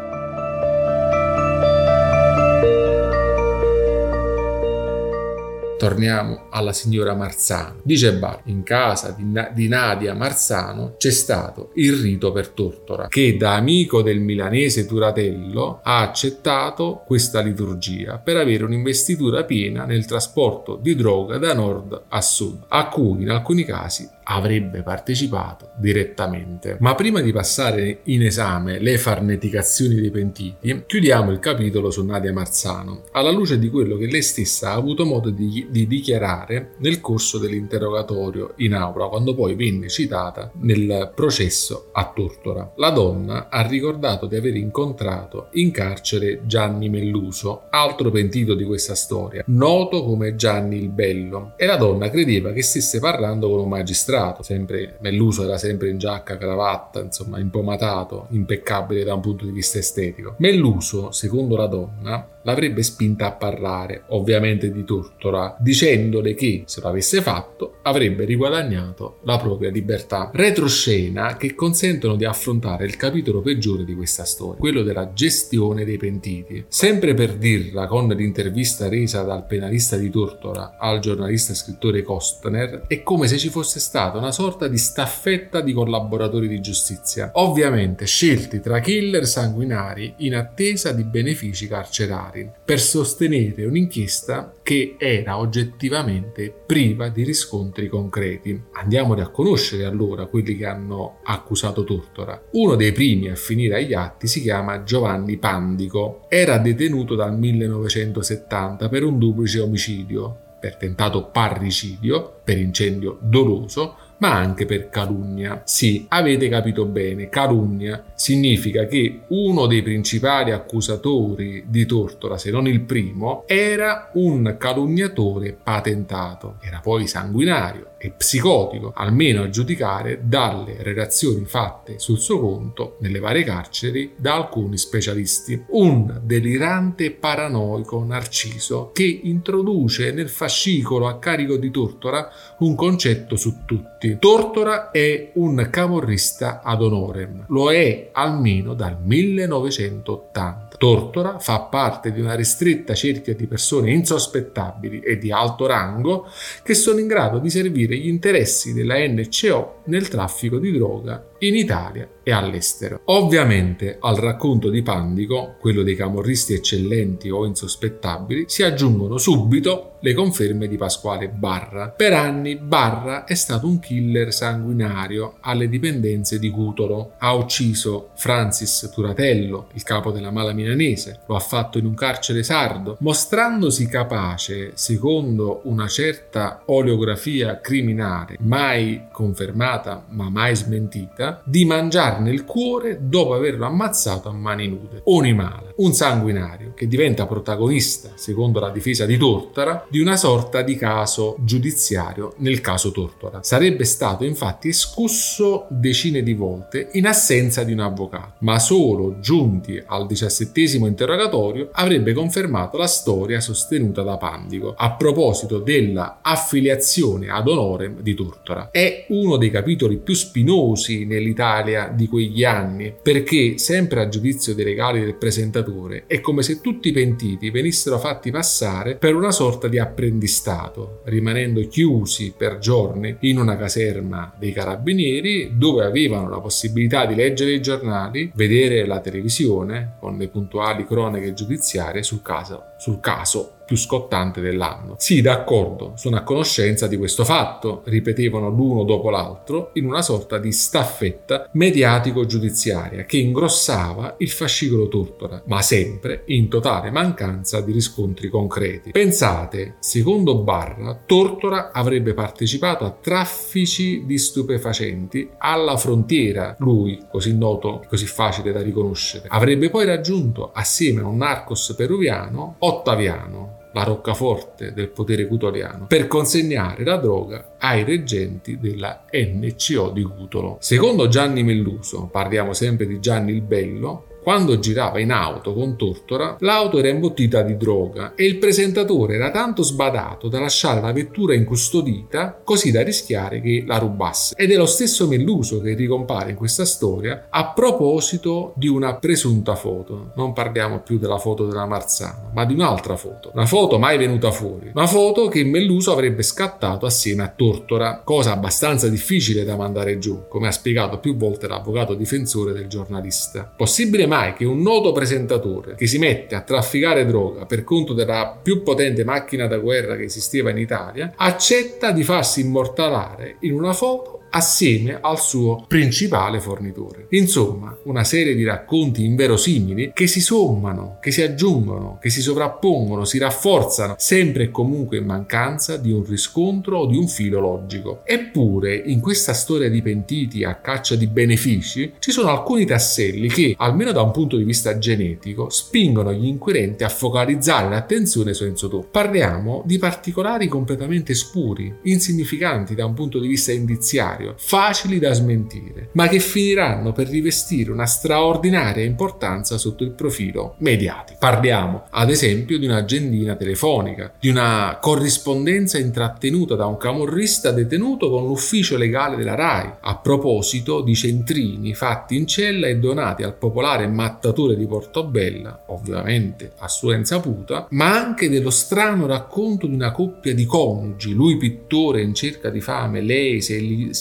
Torniamo 5.79 6.47
alla 6.49 6.73
signora 6.73 7.15
Marzano. 7.15 7.79
Dice 7.83 8.13
Bar, 8.13 8.41
in 8.45 8.63
casa 8.63 9.15
di, 9.17 9.23
Na- 9.23 9.49
di, 9.49 9.69
Nadia 9.69 10.13
Marzano 10.13 10.95
c'è 10.97 11.09
stato 11.09 11.71
il 11.75 11.93
rito 11.93 12.33
per 12.33 12.49
Tortora, 12.49 13.07
che 13.07 13.37
da 13.37 13.55
amico 13.55 14.01
del 14.01 14.19
milanese 14.19 14.85
Turatello 14.85 15.79
ha 15.81 16.01
accettato 16.01 17.03
questa 17.05 17.39
liturgia 17.39 18.17
per 18.17 18.35
avere 18.35 18.65
un'investitura 18.65 19.45
piena 19.45 19.85
nel 19.85 20.05
trasporto 20.05 20.75
di 20.75 20.95
droga 20.95 21.37
da 21.37 21.53
nord 21.53 22.03
a 22.09 22.21
sud, 22.21 22.65
a 22.67 22.89
cui 22.89 23.21
in 23.21 23.29
alcuni 23.29 23.63
casi 23.63 24.17
avrebbe 24.29 24.83
partecipato 24.83 25.71
direttamente. 25.77 26.77
Ma 26.79 26.95
prima 26.95 27.21
di 27.21 27.31
passare 27.31 28.01
in 28.05 28.23
esame 28.23 28.79
le 28.79 28.97
farneticazioni 28.97 29.95
dei 29.95 30.11
pentiti, 30.11 30.83
chiudiamo 30.85 31.31
il 31.31 31.39
capitolo 31.39 31.89
su 31.89 32.05
Nadia 32.05 32.31
Marzano, 32.31 33.03
alla 33.11 33.31
luce 33.31 33.57
di 33.57 33.69
quello 33.69 33.97
che 33.97 34.05
lei 34.05 34.21
stessa 34.21 34.71
ha 34.71 34.75
avuto 34.75 35.05
modo 35.05 35.29
di, 35.29 35.67
di 35.69 35.87
dichiarare 35.87 36.75
nel 36.79 37.01
corso 37.01 37.37
dell'interrogatorio 37.37 38.53
in 38.57 38.73
aula, 38.73 39.07
quando 39.07 39.33
poi 39.33 39.55
venne 39.55 39.89
citata 39.89 40.51
nel 40.61 41.11
processo 41.15 41.89
a 41.91 42.11
Tortora. 42.13 42.73
La 42.75 42.91
donna 42.91 43.49
ha 43.49 43.65
ricordato 43.65 44.27
di 44.27 44.35
aver 44.35 44.55
incontrato 44.55 45.47
in 45.53 45.71
carcere 45.71 46.41
Gianni 46.45 46.89
Melluso, 46.89 47.63
altro 47.69 48.11
pentito 48.11 48.53
di 48.53 48.63
questa 48.63 48.95
storia, 48.95 49.43
noto 49.47 50.03
come 50.03 50.35
Gianni 50.35 50.77
il 50.77 50.89
Bello, 50.89 51.53
e 51.57 51.65
la 51.65 51.77
donna 51.77 52.09
credeva 52.09 52.51
che 52.51 52.61
stesse 52.61 52.99
parlando 52.99 53.49
con 53.49 53.59
un 53.59 53.69
magistrato, 53.69 54.17
sempre 54.41 54.97
Melluso 55.01 55.43
era 55.43 55.57
sempre 55.57 55.89
in 55.89 55.97
giacca, 55.97 56.37
cravatta, 56.37 57.01
insomma 57.01 57.39
impomatato, 57.39 58.27
impeccabile 58.31 59.03
da 59.03 59.13
un 59.13 59.21
punto 59.21 59.45
di 59.45 59.51
vista 59.51 59.77
estetico. 59.77 60.35
Melluso, 60.37 61.11
secondo 61.11 61.55
la 61.55 61.67
donna, 61.67 62.27
l'avrebbe 62.43 62.83
spinta 62.83 63.27
a 63.27 63.31
parlare, 63.33 64.03
ovviamente 64.07 64.71
di 64.71 64.83
Tortora, 64.83 65.55
dicendole 65.59 66.33
che 66.33 66.63
se 66.65 66.81
lo 66.81 66.87
avesse 66.87 67.21
fatto 67.21 67.75
avrebbe 67.83 68.25
riguadagnato 68.25 69.19
la 69.23 69.37
propria 69.37 69.69
libertà. 69.69 70.29
Retroscena 70.33 71.35
che 71.35 71.55
consentono 71.55 72.15
di 72.15 72.25
affrontare 72.25 72.85
il 72.85 72.95
capitolo 72.95 73.41
peggiore 73.41 73.83
di 73.83 73.95
questa 73.95 74.25
storia, 74.25 74.59
quello 74.59 74.83
della 74.83 75.11
gestione 75.13 75.85
dei 75.85 75.97
pentiti. 75.97 76.65
Sempre 76.67 77.13
per 77.13 77.35
dirla 77.35 77.87
con 77.87 78.07
l'intervista 78.07 78.87
resa 78.87 79.23
dal 79.23 79.45
penalista 79.45 79.97
di 79.97 80.09
Tortora 80.09 80.77
al 80.77 80.99
giornalista 80.99 81.53
scrittore 81.53 82.01
Kostner, 82.01 82.85
è 82.87 83.03
come 83.03 83.27
se 83.27 83.37
ci 83.37 83.49
fosse 83.49 83.79
stata 84.09 84.17
una 84.17 84.31
sorta 84.31 84.67
di 84.67 84.77
staffetta 84.77 85.61
di 85.61 85.71
collaboratori 85.71 86.47
di 86.47 86.59
giustizia, 86.59 87.29
ovviamente 87.35 88.05
scelti 88.05 88.59
tra 88.59 88.79
killer 88.79 89.27
sanguinari 89.27 90.15
in 90.19 90.35
attesa 90.35 90.91
di 90.91 91.03
benefici 91.03 91.67
carcerari 91.67 92.49
per 92.65 92.79
sostenere 92.79 93.65
un'inchiesta 93.65 94.55
che 94.63 94.95
era 94.97 95.37
oggettivamente 95.37 96.51
priva 96.65 97.09
di 97.09 97.23
riscontri 97.23 97.87
concreti. 97.87 98.59
Andiamoli 98.73 99.21
a 99.21 99.29
conoscere 99.29 99.85
allora 99.85 100.25
quelli 100.25 100.55
che 100.55 100.65
hanno 100.65 101.19
accusato 101.23 101.83
Tortora. 101.83 102.41
Uno 102.53 102.75
dei 102.75 102.91
primi 102.91 103.29
a 103.29 103.35
finire 103.35 103.75
agli 103.75 103.93
atti 103.93 104.27
si 104.27 104.41
chiama 104.41 104.83
Giovanni 104.83 105.37
Pandico. 105.37 106.25
Era 106.29 106.57
detenuto 106.57 107.13
dal 107.15 107.37
1970 107.37 108.89
per 108.89 109.03
un 109.03 109.19
duplice 109.19 109.59
omicidio, 109.59 110.48
per 110.59 110.75
tentato 110.75 111.25
parricidio, 111.25 112.39
per 112.43 112.57
incendio 112.57 113.17
doloso, 113.21 113.95
ma 114.19 114.35
anche 114.35 114.65
per 114.65 114.89
calunnia. 114.89 115.61
Sì, 115.65 116.05
avete 116.09 116.49
capito 116.49 116.85
bene, 116.85 117.29
calunnia 117.29 118.03
significa 118.15 118.85
che 118.85 119.21
uno 119.27 119.65
dei 119.65 119.81
principali 119.81 120.51
accusatori 120.51 121.65
di 121.67 121.85
Tortora, 121.85 122.37
se 122.37 122.51
non 122.51 122.67
il 122.67 122.81
primo, 122.81 123.43
era 123.47 124.11
un 124.13 124.55
calunniatore 124.57 125.57
patentato. 125.61 126.57
Era 126.61 126.79
poi 126.79 127.07
sanguinario 127.07 127.91
e 127.99 128.11
psicotico, 128.11 128.93
almeno 128.95 129.43
a 129.43 129.49
giudicare 129.49 130.21
dalle 130.23 130.77
relazioni 130.79 131.43
fatte 131.45 131.99
sul 131.99 132.17
suo 132.17 132.39
conto 132.39 132.95
nelle 133.01 133.19
varie 133.19 133.43
carceri 133.43 134.13
da 134.15 134.35
alcuni 134.35 134.77
specialisti. 134.77 135.65
Un 135.69 136.21
delirante 136.23 137.11
paranoico 137.11 138.03
narciso 138.03 138.91
che 138.93 139.19
introduce 139.23 140.11
nel 140.11 140.29
fascicolo 140.29 141.07
a 141.07 141.19
carico 141.19 141.57
di 141.57 141.69
Tortora 141.71 142.31
un 142.59 142.75
concetto 142.75 143.35
su 143.35 143.65
tutti. 143.65 144.17
Tortora 144.17 144.91
è 144.91 145.31
un 145.35 145.67
camorrista 145.69 146.61
ad 146.63 146.81
honorem, 146.81 147.45
lo 147.49 147.71
è 147.71 148.09
almeno 148.13 148.73
dal 148.73 148.97
1980. 149.01 150.77
Tortora 150.77 151.39
fa 151.39 151.59
parte 151.63 152.13
di 152.13 152.21
una 152.21 152.35
ristretta 152.35 152.93
cerchia 152.93 153.35
di 153.35 153.47
persone 153.47 153.91
insospettabili 153.91 155.01
e 155.01 155.17
di 155.17 155.29
alto 155.29 155.65
rango 155.65 156.27
che 156.63 156.73
sono 156.73 156.99
in 156.99 157.07
grado 157.07 157.39
di 157.39 157.49
servire 157.49 157.88
gli 157.95 158.07
interessi 158.07 158.73
della 158.73 158.95
NCO 158.97 159.81
nel 159.85 160.07
traffico 160.07 160.59
di 160.59 160.71
droga 160.71 161.28
in 161.39 161.55
Italia 161.55 162.07
e 162.23 162.31
all'estero. 162.31 163.01
Ovviamente 163.05 163.97
al 163.99 164.15
racconto 164.15 164.69
di 164.69 164.81
Pandico, 164.81 165.55
quello 165.59 165.83
dei 165.83 165.95
camorristi 165.95 166.53
eccellenti 166.53 167.29
o 167.29 167.45
insospettabili, 167.45 168.45
si 168.47 168.63
aggiungono 168.63 169.17
subito 169.17 169.97
le 170.01 170.13
conferme 170.13 170.67
di 170.67 170.77
Pasquale 170.77 171.27
Barra. 171.27 171.89
Per 171.89 172.13
anni 172.13 172.55
Barra 172.55 173.25
è 173.25 173.33
stato 173.33 173.67
un 173.67 173.79
killer 173.79 174.31
sanguinario 174.33 175.35
alle 175.41 175.67
dipendenze 175.67 176.39
di 176.39 176.49
Cutolo. 176.49 177.13
Ha 177.17 177.33
ucciso 177.33 178.09
Francis 178.15 178.89
Turatello, 178.93 179.67
il 179.73 179.83
capo 179.83 180.11
della 180.11 180.31
mala 180.31 180.53
milanese, 180.53 181.21
lo 181.27 181.35
ha 181.35 181.39
fatto 181.39 181.77
in 181.77 181.85
un 181.85 181.95
carcere 181.95 182.43
sardo, 182.43 182.97
mostrandosi 182.99 183.87
capace, 183.87 184.71
secondo 184.75 185.61
una 185.63 185.87
certa 185.87 186.61
oleografia 186.65 187.59
criminale, 187.59 188.37
mai 188.39 189.07
confermata 189.11 190.05
ma 190.09 190.29
mai 190.29 190.55
smentita, 190.55 191.28
di 191.43 191.65
mangiarne 191.65 192.31
il 192.31 192.45
cuore 192.45 192.99
dopo 193.01 193.33
averlo 193.33 193.65
ammazzato 193.65 194.29
a 194.29 194.33
mani 194.33 194.67
nude. 194.67 195.01
Onimala, 195.05 195.73
un 195.77 195.93
sanguinario 195.93 196.73
che 196.75 196.87
diventa 196.87 197.25
protagonista, 197.25 198.11
secondo 198.15 198.59
la 198.59 198.69
difesa 198.69 199.05
di 199.05 199.17
Tortora, 199.17 199.85
di 199.89 199.99
una 199.99 200.17
sorta 200.17 200.61
di 200.61 200.75
caso 200.75 201.35
giudiziario 201.39 202.33
nel 202.37 202.61
caso 202.61 202.91
Tortora. 202.91 203.39
Sarebbe 203.43 203.83
stato 203.85 204.23
infatti 204.23 204.69
escusso 204.69 205.65
decine 205.69 206.23
di 206.23 206.33
volte 206.33 206.89
in 206.93 207.07
assenza 207.07 207.63
di 207.63 207.73
un 207.73 207.79
avvocato, 207.79 208.33
ma 208.39 208.59
solo 208.59 209.19
giunti 209.19 209.81
al 209.85 210.05
diciassettesimo 210.05 210.85
interrogatorio 210.85 211.69
avrebbe 211.71 212.13
confermato 212.13 212.77
la 212.77 212.87
storia 212.87 213.39
sostenuta 213.39 214.01
da 214.01 214.17
Pandico 214.17 214.73
a 214.75 214.93
proposito 214.93 215.59
della 215.59 216.19
affiliazione 216.21 217.29
ad 217.29 217.47
honorem 217.47 218.01
di 218.01 218.13
Tortora. 218.13 218.69
È 218.71 219.05
uno 219.09 219.37
dei 219.37 219.49
capitoli 219.49 219.97
più 219.97 220.13
spinosi 220.13 221.05
nell'Italia 221.19 221.91
di 221.93 222.07
quegli 222.07 222.43
anni 222.43 222.93
perché 223.01 223.57
sempre 223.57 224.01
a 224.01 224.07
giudizio 224.09 224.55
dei 224.55 224.63
regali 224.63 225.01
del 225.01 225.15
presentatore 225.15 226.05
è 226.07 226.21
come 226.21 226.41
se 226.41 226.61
tutti 226.61 226.89
i 226.89 226.93
pentiti 226.93 227.49
venissero 227.49 227.99
fatti 227.99 228.31
passare 228.31 228.95
per 228.95 229.15
una 229.15 229.31
sorta 229.31 229.67
di 229.67 229.77
apprendistato, 229.77 231.01
rimanendo 231.05 231.67
chiusi 231.67 232.33
per 232.35 232.57
giorni 232.57 233.17
in 233.21 233.37
una 233.37 233.57
caserma 233.57 234.33
dei 234.37 234.53
carabinieri 234.53 235.51
dove 235.55 235.83
avevano 235.83 236.29
la 236.29 236.39
possibilità 236.39 237.05
di 237.05 237.15
leggere 237.15 237.51
i 237.51 237.61
giornali, 237.61 238.31
vedere 238.33 238.85
la 238.85 238.99
televisione 238.99 239.95
con 239.99 240.17
le 240.17 240.27
puntuali 240.27 240.85
cronache 240.85 241.33
giudiziarie 241.33 242.03
sul 242.03 242.21
caso, 242.21 242.63
sul 242.79 242.99
caso 242.99 243.55
più 243.69 243.77
scottante 243.77 244.41
dell'anno. 244.41 244.95
Sì, 244.97 245.21
d'accordo, 245.21 245.93
sono 245.95 246.15
a 246.15 246.23
conoscenza 246.23 246.87
di 246.87 246.97
questo 246.97 247.23
fatto, 247.23 247.83
ripetevano 247.85 248.49
l'uno 248.49 248.83
dopo 248.83 249.11
l'altro 249.11 249.69
in 249.73 249.85
una 249.85 250.01
sorta 250.01 250.39
di 250.39 250.51
staffetta 250.51 251.47
mediatico-giudiziaria 251.51 253.03
che 253.03 253.17
ingrossava 253.17 254.15
il 254.17 254.31
fascicolo 254.31 254.87
Tortora, 254.87 255.43
ma 255.45 255.61
sempre 255.61 256.23
in 256.29 256.49
totale 256.49 256.89
mancanza 256.89 257.61
di 257.61 257.71
riscontri 257.71 258.29
concreti. 258.29 258.89
Pensate, 258.89 259.75
secondo 259.81 260.41
Barra, 260.41 260.99
Tortora 261.05 261.71
avrebbe 261.71 262.15
partecipato 262.15 262.85
a 262.85 262.97
traffici 262.99 264.03
di 264.03 264.17
stupefacenti 264.17 265.29
alla 265.37 265.77
frontiera, 265.77 266.55
lui, 266.57 267.05
così 267.11 267.37
noto, 267.37 267.85
così 267.87 268.07
facile 268.07 268.51
da 268.51 268.63
riconoscere. 268.63 269.27
Avrebbe 269.27 269.69
poi 269.69 269.85
raggiunto, 269.85 270.49
assieme 270.51 271.01
a 271.01 271.05
un 271.05 271.17
narcos 271.17 271.75
peruviano, 271.77 272.55
Ottaviano, 272.69 273.57
la 273.73 273.83
roccaforte 273.83 274.73
del 274.73 274.89
potere 274.89 275.25
cutoliano, 275.25 275.87
per 275.87 276.05
consegnare 276.07 276.83
la 276.83 276.97
droga 276.97 277.55
ai 277.57 277.83
reggenti 277.83 278.59
della 278.59 279.05
NCO 279.11 279.89
di 279.89 280.03
Cutolo. 280.03 280.57
Secondo 280.59 281.07
Gianni 281.07 281.43
Melluso, 281.43 282.07
parliamo 282.11 282.53
sempre 282.53 282.85
di 282.85 282.99
Gianni 282.99 283.31
il 283.31 283.41
Bello, 283.41 284.05
quando 284.29 284.59
girava 284.59 284.99
in 284.99 285.11
auto 285.11 285.55
con 285.55 285.75
Tortora, 285.75 286.35
l'auto 286.41 286.77
era 286.77 286.89
imbottita 286.89 287.41
di 287.41 287.57
droga 287.57 288.13
e 288.13 288.25
il 288.25 288.37
presentatore 288.37 289.15
era 289.15 289.31
tanto 289.31 289.63
sbadato 289.63 290.27
da 290.27 290.39
lasciare 290.39 290.81
la 290.81 290.91
vettura 290.91 291.33
incustodita 291.33 292.39
così 292.43 292.69
da 292.69 292.83
rischiare 292.83 293.41
che 293.41 293.63
la 293.65 293.79
rubasse. 293.79 294.35
Ed 294.37 294.51
è 294.51 294.55
lo 294.55 294.67
stesso 294.67 295.07
Melluso 295.07 295.59
che 295.61 295.73
ricompare 295.73 296.29
in 296.29 296.35
questa 296.35 296.63
storia 296.63 297.25
a 297.27 297.53
proposito 297.53 298.53
di 298.55 298.67
una 298.67 298.97
presunta 298.97 299.55
foto. 299.55 300.11
Non 300.15 300.33
parliamo 300.33 300.81
più 300.81 300.99
della 300.99 301.17
foto 301.17 301.47
della 301.47 301.65
Marzano, 301.65 302.29
ma 302.31 302.45
di 302.45 302.53
un'altra 302.53 302.97
foto. 302.97 303.31
Una 303.33 303.47
foto 303.47 303.79
mai 303.79 303.97
venuta 303.97 304.29
fuori. 304.29 304.69
Una 304.75 304.85
foto 304.85 305.27
che 305.27 305.43
Melluso 305.43 305.91
avrebbe 305.91 306.21
scattato 306.21 306.85
assieme 306.85 307.23
a 307.23 307.33
Tortora, 307.35 308.01
cosa 308.03 308.33
abbastanza 308.33 308.89
difficile 308.89 309.43
da 309.43 309.55
mandare 309.55 309.97
giù, 309.97 310.27
come 310.27 310.49
ha 310.49 310.51
spiegato 310.51 310.99
più 310.99 311.15
volte 311.17 311.47
l'avvocato 311.47 311.95
difensore 311.95 312.53
del 312.53 312.67
giornalista. 312.67 313.51
Possibile 313.57 314.05
mai 314.05 314.17
mai 314.19 314.33
che 314.33 314.45
un 314.45 314.61
noto 314.61 314.91
presentatore 314.91 315.75
che 315.75 315.87
si 315.87 315.97
mette 315.97 316.35
a 316.35 316.41
trafficare 316.41 317.05
droga 317.05 317.45
per 317.45 317.63
conto 317.63 317.93
della 317.93 318.37
più 318.41 318.63
potente 318.63 319.05
macchina 319.05 319.47
da 319.47 319.57
guerra 319.57 319.95
che 319.95 320.03
esisteva 320.03 320.49
in 320.49 320.57
Italia 320.57 321.13
accetta 321.15 321.91
di 321.91 322.03
farsi 322.03 322.41
immortalare 322.41 323.37
in 323.41 323.53
una 323.53 323.73
foto 323.73 324.18
assieme 324.31 324.97
al 325.01 325.19
suo 325.19 325.65
principale 325.67 326.39
fornitore. 326.39 327.07
Insomma, 327.09 327.75
una 327.83 328.03
serie 328.03 328.35
di 328.35 328.43
racconti 328.43 329.03
inverosimili 329.03 329.91
che 329.93 330.07
si 330.07 330.21
sommano, 330.21 330.97
che 331.01 331.11
si 331.11 331.21
aggiungono, 331.21 331.97
che 332.01 332.09
si 332.09 332.21
sovrappongono, 332.21 333.05
si 333.05 333.17
rafforzano, 333.17 333.95
sempre 333.97 334.43
e 334.43 334.51
comunque 334.51 334.97
in 334.97 335.05
mancanza 335.05 335.77
di 335.77 335.91
un 335.91 336.03
riscontro 336.03 336.79
o 336.79 336.85
di 336.85 336.97
un 336.97 337.07
filo 337.07 337.39
logico. 337.39 338.01
Eppure, 338.05 338.75
in 338.75 338.99
questa 338.99 339.33
storia 339.33 339.69
di 339.69 339.81
pentiti 339.81 340.43
a 340.43 340.55
caccia 340.55 340.95
di 340.95 341.07
benefici, 341.07 341.93
ci 341.99 342.11
sono 342.11 342.29
alcuni 342.29 342.65
tasselli 342.65 343.27
che, 343.27 343.55
almeno 343.57 343.91
da 343.91 344.01
un 344.01 344.11
punto 344.11 344.37
di 344.37 344.43
vista 344.43 344.77
genetico, 344.77 345.49
spingono 345.49 346.13
gli 346.13 346.25
inquirenti 346.25 346.83
a 346.83 346.89
focalizzare 346.89 347.69
l'attenzione 347.69 348.33
su 348.33 348.43
Enzo 348.43 348.67
Tortora. 348.67 348.87
Parliamo 348.91 349.63
di 349.65 349.77
particolari 349.77 350.47
completamente 350.47 351.13
spuri, 351.13 351.73
insignificanti 351.83 352.75
da 352.75 352.85
un 352.85 352.93
punto 352.93 353.19
di 353.19 353.27
vista 353.27 353.51
indiziario, 353.51 354.18
necessario, 354.19 354.35
facili 354.37 354.99
da 354.99 355.13
smentire, 355.13 355.89
ma 355.93 356.07
che 356.07 356.19
finiranno 356.19 356.91
per 356.91 357.07
rivestire 357.07 357.71
una 357.71 357.85
straordinaria 357.85 358.83
importanza 358.83 359.57
sotto 359.57 359.83
il 359.83 359.91
profilo 359.91 360.55
mediatico. 360.59 361.17
Parliamo, 361.19 361.85
ad 361.89 362.09
esempio, 362.09 362.59
di 362.59 362.65
un'agendina 362.65 363.35
telefonica, 363.35 364.13
di 364.19 364.29
una 364.29 364.77
corrispondenza 364.81 365.77
intrattenuta 365.77 366.55
da 366.55 366.65
un 366.65 366.77
camorrista 366.77 367.51
detenuto 367.51 368.09
con 368.09 368.25
l'ufficio 368.25 368.77
legale 368.77 369.15
della 369.15 369.35
RAI, 369.35 369.71
a 369.81 369.97
proposito 369.97 370.81
di 370.81 370.95
centrini 370.95 371.73
fatti 371.73 372.15
in 372.17 372.27
cella 372.27 372.67
e 372.67 372.77
donati 372.77 373.23
al 373.23 373.35
popolare 373.35 373.87
mattatore 373.87 374.55
di 374.55 374.67
Portobella, 374.67 375.63
ovviamente 375.67 376.53
a 376.57 376.67
sua 376.67 376.95
insaputa, 376.95 377.67
ma 377.71 377.95
anche 377.95 378.29
dello 378.29 378.49
strano 378.49 379.05
racconto 379.05 379.67
di 379.67 379.73
una 379.73 379.91
coppia 379.91 380.33
di 380.33 380.45
coniugi, 380.45 381.13
lui 381.13 381.37
pittore 381.37 382.01
in 382.01 382.13
cerca 382.13 382.49
di 382.49 382.61
fame, 382.61 383.01
lei 383.01 383.41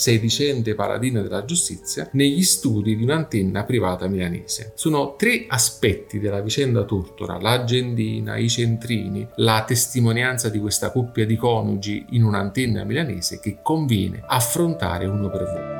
sedicente 0.08 0.74
paladina 0.74 1.20
della 1.20 1.44
giustizia 1.44 2.08
negli 2.12 2.42
studi 2.42 2.96
di 2.96 3.02
un'antenna 3.02 3.64
privata 3.64 4.08
milanese. 4.08 4.72
Sono 4.74 5.16
tre 5.16 5.44
aspetti 5.46 6.18
della 6.18 6.40
vicenda 6.40 6.84
Tortora, 6.84 7.38
l'agendina, 7.38 8.38
i 8.38 8.48
centrini, 8.48 9.28
la 9.36 9.64
testimonianza 9.66 10.48
di 10.48 10.58
questa 10.58 10.90
coppia 10.90 11.26
di 11.26 11.36
coniugi 11.36 12.06
in 12.10 12.24
un'antenna 12.24 12.84
milanese 12.84 13.38
che 13.38 13.58
conviene 13.62 14.22
affrontare 14.26 15.04
uno 15.04 15.28
per 15.28 15.44
volta. 15.44 15.77